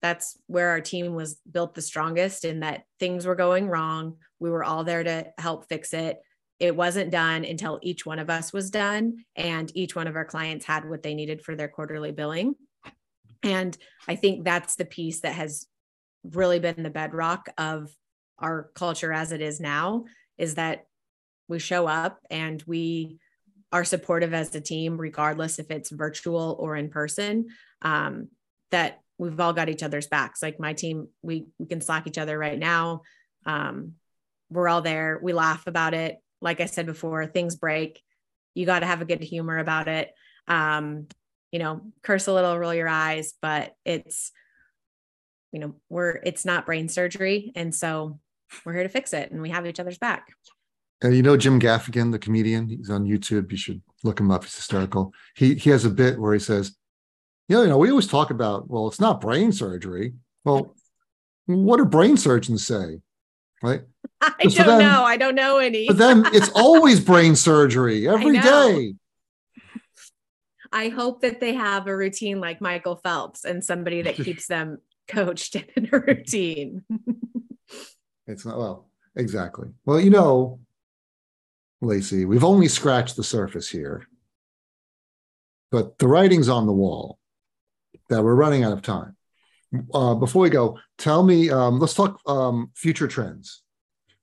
that's 0.00 0.38
where 0.46 0.70
our 0.70 0.80
team 0.80 1.14
was 1.14 1.40
built 1.50 1.74
the 1.74 1.82
strongest 1.82 2.44
in 2.44 2.60
that 2.60 2.84
things 3.00 3.26
were 3.26 3.34
going 3.34 3.68
wrong. 3.68 4.16
We 4.38 4.50
were 4.50 4.64
all 4.64 4.84
there 4.84 5.02
to 5.02 5.26
help 5.38 5.68
fix 5.68 5.92
it. 5.92 6.20
It 6.60 6.74
wasn't 6.74 7.10
done 7.10 7.44
until 7.44 7.78
each 7.82 8.04
one 8.04 8.18
of 8.18 8.30
us 8.30 8.52
was 8.52 8.70
done, 8.70 9.24
and 9.36 9.70
each 9.76 9.94
one 9.94 10.06
of 10.06 10.16
our 10.16 10.24
clients 10.24 10.64
had 10.64 10.88
what 10.88 11.02
they 11.02 11.14
needed 11.14 11.42
for 11.42 11.54
their 11.54 11.68
quarterly 11.68 12.12
billing. 12.12 12.54
And 13.42 13.76
I 14.08 14.16
think 14.16 14.44
that's 14.44 14.76
the 14.76 14.84
piece 14.84 15.20
that 15.20 15.34
has 15.34 15.66
really 16.24 16.58
been 16.58 16.82
the 16.82 16.90
bedrock 16.90 17.48
of 17.56 17.90
our 18.38 18.70
culture 18.74 19.12
as 19.12 19.32
it 19.32 19.40
is 19.40 19.60
now 19.60 20.04
is 20.36 20.54
that 20.56 20.86
we 21.48 21.58
show 21.58 21.86
up 21.86 22.18
and 22.30 22.62
we 22.66 23.18
are 23.72 23.84
supportive 23.84 24.34
as 24.34 24.54
a 24.54 24.60
team, 24.60 24.98
regardless 24.98 25.58
if 25.58 25.70
it's 25.70 25.90
virtual 25.90 26.56
or 26.58 26.76
in 26.76 26.88
person. 26.88 27.48
Um, 27.82 28.28
that 28.70 29.00
we've 29.18 29.38
all 29.38 29.52
got 29.52 29.68
each 29.68 29.82
other's 29.82 30.06
backs. 30.06 30.42
Like 30.42 30.60
my 30.60 30.72
team, 30.72 31.08
we 31.22 31.46
we 31.58 31.66
can 31.66 31.80
slack 31.80 32.06
each 32.06 32.18
other 32.18 32.38
right 32.38 32.58
now. 32.58 33.02
Um, 33.44 33.94
we're 34.50 34.68
all 34.68 34.80
there. 34.80 35.18
We 35.22 35.32
laugh 35.32 35.66
about 35.66 35.94
it. 35.94 36.18
Like 36.40 36.60
I 36.60 36.66
said 36.66 36.86
before, 36.86 37.26
things 37.26 37.56
break. 37.56 38.02
You 38.54 38.64
got 38.64 38.80
to 38.80 38.86
have 38.86 39.02
a 39.02 39.04
good 39.04 39.22
humor 39.22 39.58
about 39.58 39.88
it. 39.88 40.12
Um, 40.46 41.08
you 41.52 41.58
know, 41.58 41.92
curse 42.02 42.26
a 42.26 42.32
little, 42.32 42.58
roll 42.58 42.74
your 42.74 42.88
eyes, 42.88 43.34
but 43.40 43.74
it's, 43.84 44.32
you 45.52 45.60
know, 45.60 45.74
we're 45.88 46.20
it's 46.24 46.44
not 46.44 46.66
brain 46.66 46.88
surgery, 46.88 47.52
and 47.54 47.74
so 47.74 48.20
we're 48.64 48.74
here 48.74 48.82
to 48.82 48.88
fix 48.88 49.12
it, 49.12 49.30
and 49.30 49.42
we 49.42 49.50
have 49.50 49.66
each 49.66 49.80
other's 49.80 49.98
back. 49.98 50.28
And 51.00 51.14
you 51.14 51.22
know 51.22 51.36
Jim 51.36 51.60
Gaffigan, 51.60 52.10
the 52.10 52.18
comedian. 52.18 52.68
He's 52.68 52.90
on 52.90 53.04
YouTube. 53.04 53.50
You 53.50 53.56
should 53.56 53.82
look 54.02 54.20
him 54.20 54.30
up. 54.30 54.44
He's 54.44 54.56
hysterical. 54.56 55.12
He 55.36 55.54
he 55.54 55.70
has 55.70 55.84
a 55.84 55.90
bit 55.90 56.18
where 56.18 56.34
he 56.34 56.40
says, 56.40 56.76
"Yeah, 57.48 57.62
you 57.62 57.68
know, 57.68 57.78
we 57.78 57.90
always 57.90 58.06
talk 58.06 58.30
about 58.30 58.68
well, 58.68 58.88
it's 58.88 59.00
not 59.00 59.20
brain 59.20 59.52
surgery. 59.52 60.14
Well, 60.44 60.74
what 61.46 61.78
do 61.78 61.86
brain 61.86 62.16
surgeons 62.16 62.66
say, 62.66 63.00
right? 63.62 63.82
I 64.20 64.32
don't 64.44 64.66
them, 64.66 64.78
know. 64.80 65.02
I 65.02 65.16
don't 65.16 65.34
know 65.34 65.58
any. 65.58 65.86
but 65.86 65.96
then 65.96 66.24
it's 66.34 66.48
always 66.54 67.00
brain 67.00 67.34
surgery 67.36 68.08
every 68.08 68.38
day. 68.38 68.94
I 70.70 70.90
hope 70.90 71.22
that 71.22 71.40
they 71.40 71.54
have 71.54 71.86
a 71.86 71.96
routine 71.96 72.40
like 72.40 72.60
Michael 72.60 72.96
Phelps 72.96 73.44
and 73.44 73.64
somebody 73.64 74.02
that 74.02 74.16
keeps 74.16 74.46
them 74.48 74.78
coached 75.08 75.56
in 75.56 75.88
a 75.90 75.98
routine. 75.98 76.84
it's 78.26 78.44
not 78.44 78.58
well, 78.58 78.90
exactly. 79.16 79.68
Well, 79.86 79.98
you 79.98 80.10
know, 80.10 80.60
Lacey, 81.80 82.24
we've 82.24 82.44
only 82.44 82.68
scratched 82.68 83.16
the 83.16 83.24
surface 83.24 83.70
here, 83.70 84.06
but 85.70 85.98
the 85.98 86.08
writing's 86.08 86.48
on 86.50 86.66
the 86.66 86.72
wall 86.72 87.17
that 88.08 88.22
we're 88.22 88.34
running 88.34 88.64
out 88.64 88.72
of 88.72 88.82
time. 88.82 89.16
Uh, 89.92 90.14
before 90.14 90.42
we 90.42 90.50
go, 90.50 90.78
tell 90.96 91.22
me, 91.22 91.50
um, 91.50 91.78
let's 91.78 91.94
talk 91.94 92.20
um, 92.26 92.70
future 92.74 93.06
trends. 93.06 93.62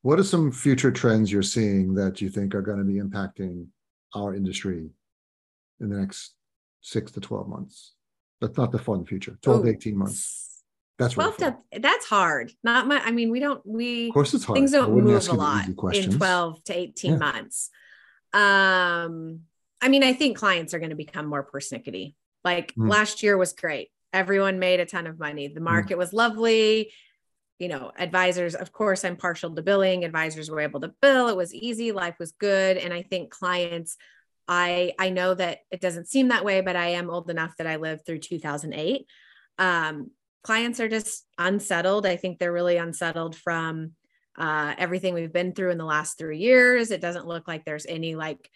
What 0.02 0.20
are 0.20 0.24
some 0.24 0.52
future 0.52 0.92
trends 0.92 1.32
you're 1.32 1.44
seeing 1.44 1.94
that 1.96 2.22
you 2.22 2.30
think 2.30 2.56
are 2.56 2.62
going 2.62 2.80
to 2.80 2.84
be 2.84 3.00
impacting 3.00 3.68
our 4.16 4.36
industry 4.36 4.90
in 5.80 5.90
the 5.90 5.98
next 5.98 6.34
six 6.82 7.12
to 7.12 7.20
12 7.20 7.48
months? 7.48 7.94
That's 8.42 8.58
not 8.58 8.72
the 8.72 8.80
fun 8.80 9.06
future, 9.06 9.38
12 9.42 9.64
to 9.64 9.70
18 9.70 9.98
months. 9.98 10.64
That's 10.98 11.18
well, 11.18 11.34
to, 11.34 11.58
that's 11.80 12.06
hard. 12.06 12.52
Not 12.64 12.88
much. 12.88 13.02
I 13.06 13.12
mean, 13.12 13.30
we 13.30 13.42
don't. 13.42 13.62
We 13.66 14.08
of 14.08 14.14
course 14.14 14.34
it's 14.34 14.46
hard. 14.46 14.56
Things 14.56 14.72
don't 14.72 14.94
move 14.94 15.28
a 15.28 15.34
lot 15.34 15.68
in 15.68 16.12
twelve 16.12 16.64
to 16.66 16.74
eighteen 16.74 17.14
yeah. 17.14 17.18
months. 17.18 17.70
Um, 18.32 19.42
I 19.82 19.90
mean, 19.90 20.04
I 20.04 20.14
think 20.14 20.38
clients 20.38 20.74
are 20.74 20.80
going 20.80 20.92
to 20.92 20.96
become 20.96 21.26
more 21.26 21.46
persnickety. 21.46 22.16
Like 22.46 22.74
mm. 22.76 22.90
last 22.90 23.24
year 23.24 23.38
was 23.38 23.54
great. 23.54 23.90
Everyone 24.14 24.60
made 24.60 24.80
a 24.80 24.86
ton 24.86 25.08
of 25.08 25.20
money. 25.20 25.48
The 25.48 25.60
mm. 25.60 25.64
market 25.64 25.96
mm. 25.96 25.98
was 25.98 26.14
lovely. 26.14 26.94
You 27.60 27.68
know, 27.70 27.92
advisors. 27.98 28.54
Of 28.54 28.72
course, 28.72 29.04
I'm 29.04 29.18
partial 29.18 29.56
to 29.56 29.62
billing. 29.62 30.06
Advisors 30.06 30.52
were 30.52 30.60
able 30.60 30.82
to 30.82 30.94
bill. 31.02 31.28
It 31.30 31.38
was 31.38 31.54
easy. 31.54 31.92
Life 31.92 32.16
was 32.20 32.34
good, 32.34 32.78
and 32.78 32.94
I 32.94 33.02
think 33.02 33.32
clients. 33.32 33.98
I 34.48 34.94
I 35.00 35.10
know 35.10 35.34
that 35.34 35.60
it 35.72 35.82
doesn't 35.82 36.08
seem 36.08 36.28
that 36.28 36.46
way, 36.46 36.62
but 36.62 36.76
I 36.76 36.90
am 36.90 37.10
old 37.10 37.30
enough 37.30 37.56
that 37.58 37.68
I 37.68 37.78
lived 37.78 38.06
through 38.06 38.20
2008. 38.20 39.08
Um, 39.58 40.12
clients 40.44 40.80
are 40.80 40.90
just 40.90 41.26
unsettled. 41.38 42.06
I 42.06 42.18
think 42.18 42.38
they're 42.38 42.54
really 42.54 42.78
unsettled 42.78 43.36
from 43.36 43.94
uh, 44.38 44.76
everything 44.78 45.14
we've 45.14 45.34
been 45.34 45.54
through 45.54 45.72
in 45.72 45.78
the 45.78 45.86
last 45.86 46.18
three 46.18 46.40
years. 46.40 46.92
It 46.92 47.02
doesn't 47.02 47.26
look 47.26 47.48
like 47.48 47.66
there's 47.66 47.86
any 47.88 48.16
like, 48.16 48.50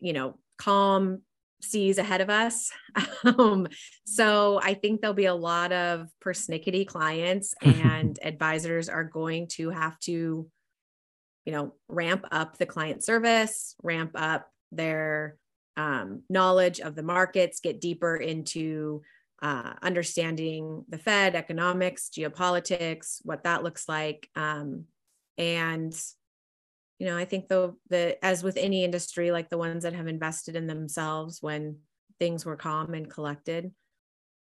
you 0.00 0.12
know, 0.14 0.38
calm 0.56 1.22
seas 1.60 1.98
ahead 1.98 2.20
of 2.20 2.30
us. 2.30 2.70
um, 3.24 3.66
so 4.06 4.60
I 4.62 4.74
think 4.74 5.00
there'll 5.00 5.14
be 5.14 5.26
a 5.26 5.34
lot 5.34 5.72
of 5.72 6.08
persnickety 6.24 6.86
clients 6.86 7.54
and 7.62 8.18
advisors 8.22 8.88
are 8.88 9.04
going 9.04 9.48
to 9.48 9.70
have 9.70 9.98
to, 10.00 10.48
you 11.44 11.52
know, 11.52 11.74
ramp 11.88 12.24
up 12.30 12.58
the 12.58 12.66
client 12.66 13.04
service, 13.04 13.74
ramp 13.82 14.12
up 14.14 14.50
their 14.72 15.36
um, 15.76 16.22
knowledge 16.28 16.80
of 16.80 16.94
the 16.94 17.02
markets, 17.02 17.60
get 17.60 17.80
deeper 17.80 18.16
into 18.16 19.02
uh, 19.40 19.74
understanding 19.82 20.84
the 20.88 20.98
Fed, 20.98 21.36
economics, 21.36 22.10
geopolitics, 22.16 23.20
what 23.22 23.44
that 23.44 23.62
looks 23.62 23.88
like. 23.88 24.28
Um, 24.34 24.84
and, 25.36 25.94
you 26.98 27.06
know, 27.06 27.16
I 27.16 27.24
think 27.24 27.48
though 27.48 27.76
the 27.90 28.22
as 28.24 28.42
with 28.42 28.56
any 28.56 28.84
industry, 28.84 29.30
like 29.30 29.48
the 29.48 29.58
ones 29.58 29.84
that 29.84 29.94
have 29.94 30.06
invested 30.06 30.56
in 30.56 30.66
themselves 30.66 31.40
when 31.40 31.78
things 32.18 32.44
were 32.44 32.56
calm 32.56 32.94
and 32.94 33.10
collected, 33.10 33.72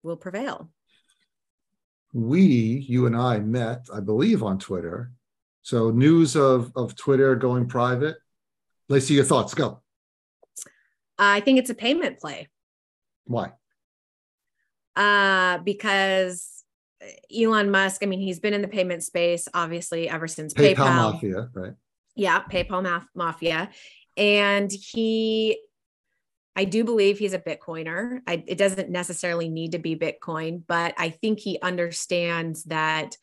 will 0.03 0.17
prevail. 0.17 0.71
We, 2.13 2.41
you 2.41 3.08
and 3.08 3.15
I 3.15 3.39
met, 3.39 3.88
I 3.93 3.99
believe, 3.99 4.43
on 4.43 4.60
Twitter. 4.60 5.12
So 5.63 5.89
news 5.91 6.36
of 6.36 6.71
of 6.75 6.95
Twitter 6.95 7.36
going 7.36 7.67
private. 7.67 8.17
Lacey, 8.88 9.15
your 9.15 9.25
thoughts. 9.25 9.53
Go. 9.53 9.81
I 11.17 11.39
think 11.39 11.60
it's 11.60 11.69
a 11.69 11.75
payment 11.75 12.19
play. 12.19 12.49
Why? 13.25 13.53
uh, 14.95 15.58
because 15.60 16.63
Elon 17.36 17.71
Musk, 17.71 18.03
I 18.03 18.05
mean, 18.05 18.19
he's 18.19 18.39
been 18.39 18.53
in 18.53 18.62
the 18.62 18.67
payment 18.67 19.03
space 19.03 19.47
obviously 19.53 20.10
ever 20.10 20.27
since 20.27 20.53
PayPal, 20.53 20.75
PayPal 20.75 20.95
Mafia, 20.95 21.49
right? 21.53 21.73
Yeah, 22.15 22.41
PayPal 22.43 23.06
Mafia. 23.13 23.69
And 24.17 24.71
he 24.71 25.60
I 26.56 26.63
do 26.63 26.86
believe 26.86 27.19
he's 27.19 27.34
a 27.34 27.39
Bitcoiner. 27.39 28.21
I, 28.25 28.41
it 28.47 28.58
doesn't 28.58 28.89
necessarily 28.89 29.49
need 29.49 29.73
to 29.73 29.80
be 29.80 29.97
Bitcoin, 29.97 30.63
but 30.65 30.93
I 30.97 31.10
think 31.10 31.39
he 31.39 31.60
understands 31.62 32.63
that 32.65 33.17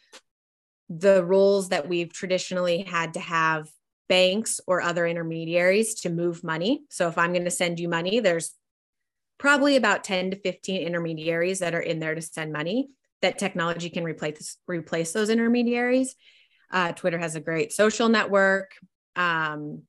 the 0.91 1.25
rules 1.25 1.71
that 1.71 1.89
we've 1.89 2.13
traditionally 2.13 2.83
had 2.83 3.15
to 3.15 3.21
have 3.21 3.71
banks 4.09 4.61
or 4.67 4.83
other 4.83 5.07
intermediaries 5.07 5.95
to 6.03 6.11
move 6.11 6.45
money. 6.45 6.83
So 6.91 7.09
if 7.09 7.17
I'm 7.17 7.33
going 7.33 7.47
to 7.47 7.51
send 7.51 7.81
you 7.81 7.89
money, 7.89 8.21
there's 8.21 8.53
probably 9.39 9.77
about 9.77 10.05
10 10.05 10.33
to 10.33 10.37
15 10.37 10.83
intermediaries 10.83 11.61
that 11.61 11.75
are 11.75 11.81
in 11.81 11.99
there 11.99 12.15
to 12.15 12.21
send 12.21 12.53
money 12.53 12.91
that 13.23 13.39
technology 13.39 13.89
can 13.89 14.05
replace 14.05 14.59
replace 14.67 15.13
those 15.13 15.31
intermediaries. 15.31 16.17
Uh, 16.73 16.93
Twitter 16.93 17.19
has 17.19 17.35
a 17.35 17.41
great 17.41 17.73
social 17.73 18.09
network. 18.09 18.73
Um, 19.15 19.83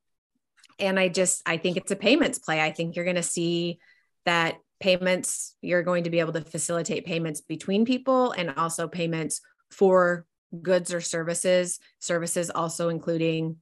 and 0.79 0.99
I 0.99 1.07
just 1.07 1.41
I 1.45 1.57
think 1.57 1.77
it's 1.77 1.91
a 1.91 1.95
payments 1.95 2.39
play. 2.39 2.61
I 2.61 2.71
think 2.71 2.95
you're 2.95 3.05
going 3.05 3.15
to 3.15 3.23
see 3.23 3.79
that 4.25 4.55
payments 4.79 5.55
you're 5.61 5.83
going 5.83 6.03
to 6.03 6.09
be 6.09 6.19
able 6.19 6.33
to 6.33 6.41
facilitate 6.41 7.05
payments 7.05 7.41
between 7.41 7.85
people 7.85 8.31
and 8.31 8.53
also 8.57 8.87
payments 8.87 9.39
for 9.71 10.25
goods 10.61 10.93
or 10.93 11.01
services, 11.01 11.79
services 11.99 12.49
also 12.49 12.89
including 12.89 13.57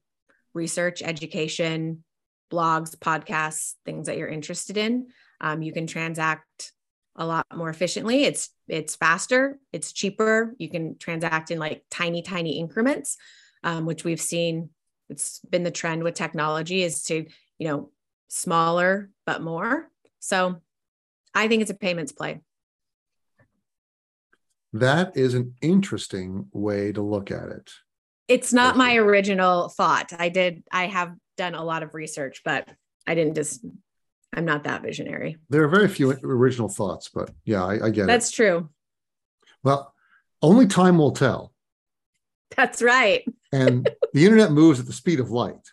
research, 0.53 1.01
education, 1.01 2.03
blogs, 2.51 2.95
podcasts, 2.97 3.75
things 3.85 4.07
that 4.07 4.17
you're 4.17 4.27
interested 4.27 4.77
in. 4.77 5.07
Um, 5.39 5.61
you 5.61 5.71
can 5.71 5.87
transact 5.87 6.73
a 7.15 7.25
lot 7.25 7.45
more 7.55 7.69
efficiently. 7.69 8.23
It's 8.23 8.49
it's 8.67 8.95
faster, 8.95 9.59
it's 9.71 9.91
cheaper. 9.91 10.55
You 10.57 10.69
can 10.69 10.97
transact 10.97 11.51
in 11.51 11.59
like 11.59 11.83
tiny, 11.89 12.21
tiny 12.21 12.57
increments, 12.57 13.17
um, 13.63 13.85
which 13.85 14.03
we've 14.03 14.21
seen. 14.21 14.69
It's 15.09 15.39
been 15.49 15.63
the 15.63 15.71
trend 15.71 16.03
with 16.03 16.13
technology 16.13 16.83
is 16.83 17.03
to 17.03 17.25
you 17.57 17.67
know 17.67 17.91
smaller 18.29 19.09
but 19.25 19.41
more. 19.41 19.89
So 20.19 20.61
I 21.33 21.47
think 21.47 21.61
it's 21.61 21.71
a 21.71 21.75
payments 21.75 22.11
play. 22.11 22.41
That 24.73 25.17
is 25.17 25.33
an 25.33 25.55
interesting 25.61 26.47
way 26.53 26.91
to 26.93 27.01
look 27.01 27.29
at 27.29 27.49
it. 27.49 27.71
It's 28.27 28.53
not 28.53 28.77
my 28.77 28.95
original 28.95 29.67
thought. 29.67 30.13
I 30.17 30.29
did, 30.29 30.63
I 30.71 30.87
have 30.87 31.13
done 31.35 31.55
a 31.55 31.63
lot 31.63 31.83
of 31.83 31.93
research, 31.93 32.41
but 32.45 32.69
I 33.05 33.13
didn't 33.13 33.35
just, 33.35 33.65
I'm 34.33 34.45
not 34.45 34.63
that 34.63 34.81
visionary. 34.81 35.37
There 35.49 35.63
are 35.63 35.67
very 35.67 35.87
few 35.87 36.11
original 36.23 36.69
thoughts, 36.69 37.09
but 37.13 37.31
yeah, 37.43 37.63
I, 37.63 37.73
I 37.73 37.77
get 37.77 37.81
That's 37.81 37.95
it. 37.95 38.07
That's 38.07 38.31
true. 38.31 38.69
Well, 39.63 39.93
only 40.41 40.67
time 40.67 40.97
will 40.97 41.11
tell. 41.11 41.53
That's 42.55 42.81
right. 42.81 43.23
and 43.51 43.89
the 44.13 44.25
internet 44.25 44.51
moves 44.51 44.79
at 44.79 44.85
the 44.85 44.93
speed 44.93 45.19
of 45.19 45.31
light. 45.31 45.71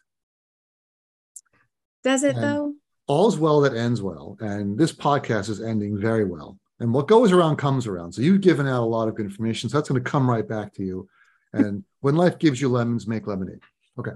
Does 2.05 2.23
it 2.23 2.35
and 2.35 2.45
though? 2.45 2.75
All's 3.07 3.39
well 3.39 3.61
that 3.63 3.75
ends 3.75 4.03
well. 4.03 4.37
And 4.41 4.79
this 4.79 4.93
podcast 4.93 5.49
is 5.49 5.61
ending 5.61 5.99
very 5.99 6.25
well. 6.25 6.59
And 6.81 6.93
what 6.93 7.09
goes 7.09 7.33
around 7.33 7.57
comes 7.57 7.87
around. 7.87 8.13
So 8.13 8.23
you've 8.23 8.41
given 8.41 8.67
out 8.69 8.83
a 8.83 8.87
lot 8.87 9.09
of 9.09 9.15
good 9.15 9.27
information. 9.27 9.69
So 9.69 9.79
that's 9.79 9.89
going 9.89 10.03
to 10.03 10.11
come 10.11 10.29
right 10.29 10.47
back 10.47 10.75
to 10.75 10.85
you. 10.85 11.09
And 11.53 11.85
when 12.01 12.15
life 12.15 12.39
gives 12.39 12.61
you 12.61 12.69
lemons, 12.69 13.07
make 13.07 13.27
lemonade. 13.27 13.61
Okay. 13.99 14.13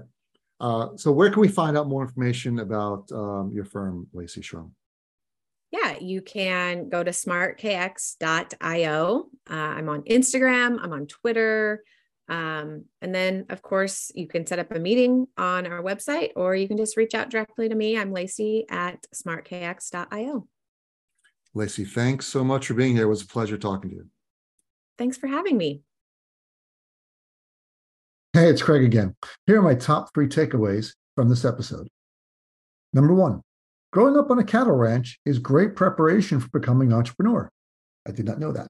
Uh, 0.59 0.89
so 0.95 1.11
where 1.11 1.29
can 1.29 1.41
we 1.41 1.47
find 1.47 1.77
out 1.77 1.87
more 1.87 2.03
information 2.03 2.59
about 2.59 3.11
um, 3.11 3.51
your 3.53 3.65
firm, 3.65 4.07
Lacey 4.13 4.41
Shrum? 4.41 4.71
Yeah, 5.71 5.97
you 5.99 6.21
can 6.21 6.89
go 6.89 7.03
to 7.03 7.11
smartkx.io. 7.11 9.25
Uh, 9.49 9.53
I'm 9.53 9.89
on 9.89 10.03
Instagram, 10.03 10.77
I'm 10.81 10.93
on 10.93 11.07
Twitter. 11.07 11.83
Um, 12.29 12.85
and 13.01 13.13
then, 13.13 13.47
of 13.49 13.61
course, 13.61 14.11
you 14.15 14.27
can 14.27 14.45
set 14.45 14.59
up 14.59 14.71
a 14.71 14.79
meeting 14.79 15.27
on 15.37 15.67
our 15.67 15.83
website 15.83 16.29
or 16.35 16.55
you 16.55 16.67
can 16.67 16.77
just 16.77 16.95
reach 16.95 17.13
out 17.13 17.29
directly 17.29 17.67
to 17.67 17.75
me. 17.75 17.97
I'm 17.97 18.13
Lacey 18.13 18.65
at 18.69 19.05
smartkx.io. 19.13 20.47
Lacey, 21.53 21.85
thanks 21.85 22.27
so 22.27 22.43
much 22.43 22.67
for 22.67 22.73
being 22.75 22.95
here. 22.95 23.05
It 23.05 23.09
was 23.09 23.21
a 23.21 23.27
pleasure 23.27 23.57
talking 23.57 23.89
to 23.89 23.95
you. 23.97 24.07
Thanks 24.97 25.17
for 25.17 25.27
having 25.27 25.57
me. 25.57 25.81
Hey, 28.35 28.49
it's 28.49 28.63
Craig 28.63 28.83
again. 28.83 29.15
Here 29.45 29.59
are 29.59 29.61
my 29.61 29.75
top 29.75 30.11
three 30.11 30.27
takeaways 30.27 30.93
from 31.15 31.29
this 31.29 31.45
episode. 31.45 31.87
Number 32.91 33.13
one, 33.13 33.43
growing 33.91 34.17
up 34.17 34.31
on 34.31 34.39
a 34.39 34.43
cattle 34.43 34.73
ranch 34.75 35.19
is 35.23 35.37
great 35.37 35.75
preparation 35.75 36.39
for 36.39 36.49
becoming 36.49 36.91
an 36.91 36.97
entrepreneur. 36.97 37.47
I 38.07 38.11
did 38.11 38.25
not 38.25 38.39
know 38.39 38.51
that. 38.51 38.65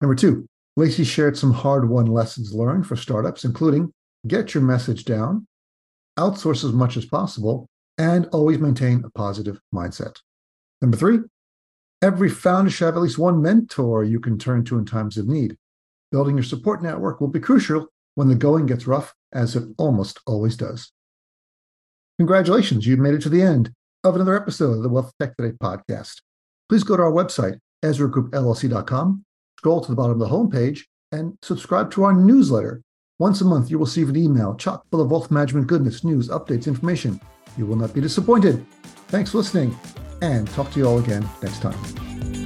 Number 0.00 0.14
two, 0.14 0.46
Lacey 0.76 1.02
shared 1.02 1.36
some 1.36 1.52
hard 1.52 1.88
won 1.88 2.06
lessons 2.06 2.54
learned 2.54 2.86
for 2.86 2.94
startups, 2.94 3.44
including 3.44 3.90
get 4.28 4.54
your 4.54 4.62
message 4.62 5.04
down, 5.04 5.48
outsource 6.16 6.62
as 6.62 6.72
much 6.72 6.96
as 6.96 7.04
possible, 7.04 7.66
and 7.98 8.26
always 8.26 8.60
maintain 8.60 9.02
a 9.04 9.10
positive 9.10 9.58
mindset. 9.74 10.14
Number 10.80 10.96
three, 10.96 11.18
every 12.00 12.28
founder 12.28 12.70
should 12.70 12.84
have 12.84 12.96
at 12.96 13.02
least 13.02 13.18
one 13.18 13.42
mentor 13.42 14.04
you 14.04 14.20
can 14.20 14.38
turn 14.38 14.62
to 14.66 14.78
in 14.78 14.84
times 14.84 15.18
of 15.18 15.26
need. 15.26 15.56
Building 16.12 16.36
your 16.36 16.44
support 16.44 16.80
network 16.80 17.20
will 17.20 17.26
be 17.26 17.40
crucial 17.40 17.88
when 18.18 18.26
the 18.26 18.34
going 18.34 18.66
gets 18.66 18.88
rough, 18.88 19.14
as 19.32 19.54
it 19.54 19.62
almost 19.78 20.18
always 20.26 20.56
does. 20.56 20.90
Congratulations, 22.18 22.84
you've 22.84 22.98
made 22.98 23.14
it 23.14 23.22
to 23.22 23.28
the 23.28 23.42
end 23.42 23.70
of 24.02 24.16
another 24.16 24.34
episode 24.34 24.72
of 24.72 24.82
the 24.82 24.88
Wealth 24.88 25.12
Tech 25.20 25.36
Today 25.36 25.56
podcast. 25.62 26.16
Please 26.68 26.82
go 26.82 26.96
to 26.96 27.02
our 27.04 27.12
website, 27.12 27.60
EzraGroupLLC.com, 27.84 29.24
scroll 29.58 29.80
to 29.82 29.88
the 29.88 29.94
bottom 29.94 30.20
of 30.20 30.28
the 30.28 30.34
homepage, 30.34 30.80
and 31.12 31.38
subscribe 31.42 31.92
to 31.92 32.02
our 32.02 32.12
newsletter. 32.12 32.82
Once 33.20 33.40
a 33.40 33.44
month, 33.44 33.70
you 33.70 33.78
will 33.78 33.86
receive 33.86 34.08
an 34.08 34.16
email 34.16 34.56
chock 34.56 34.84
full 34.90 35.00
of 35.00 35.12
wealth 35.12 35.30
management 35.30 35.68
goodness, 35.68 36.02
news, 36.02 36.28
updates, 36.28 36.66
information. 36.66 37.20
You 37.56 37.66
will 37.66 37.76
not 37.76 37.94
be 37.94 38.00
disappointed. 38.00 38.66
Thanks 39.06 39.30
for 39.30 39.38
listening, 39.38 39.78
and 40.22 40.48
talk 40.50 40.72
to 40.72 40.80
you 40.80 40.88
all 40.88 40.98
again 40.98 41.24
next 41.40 41.62
time. 41.62 42.37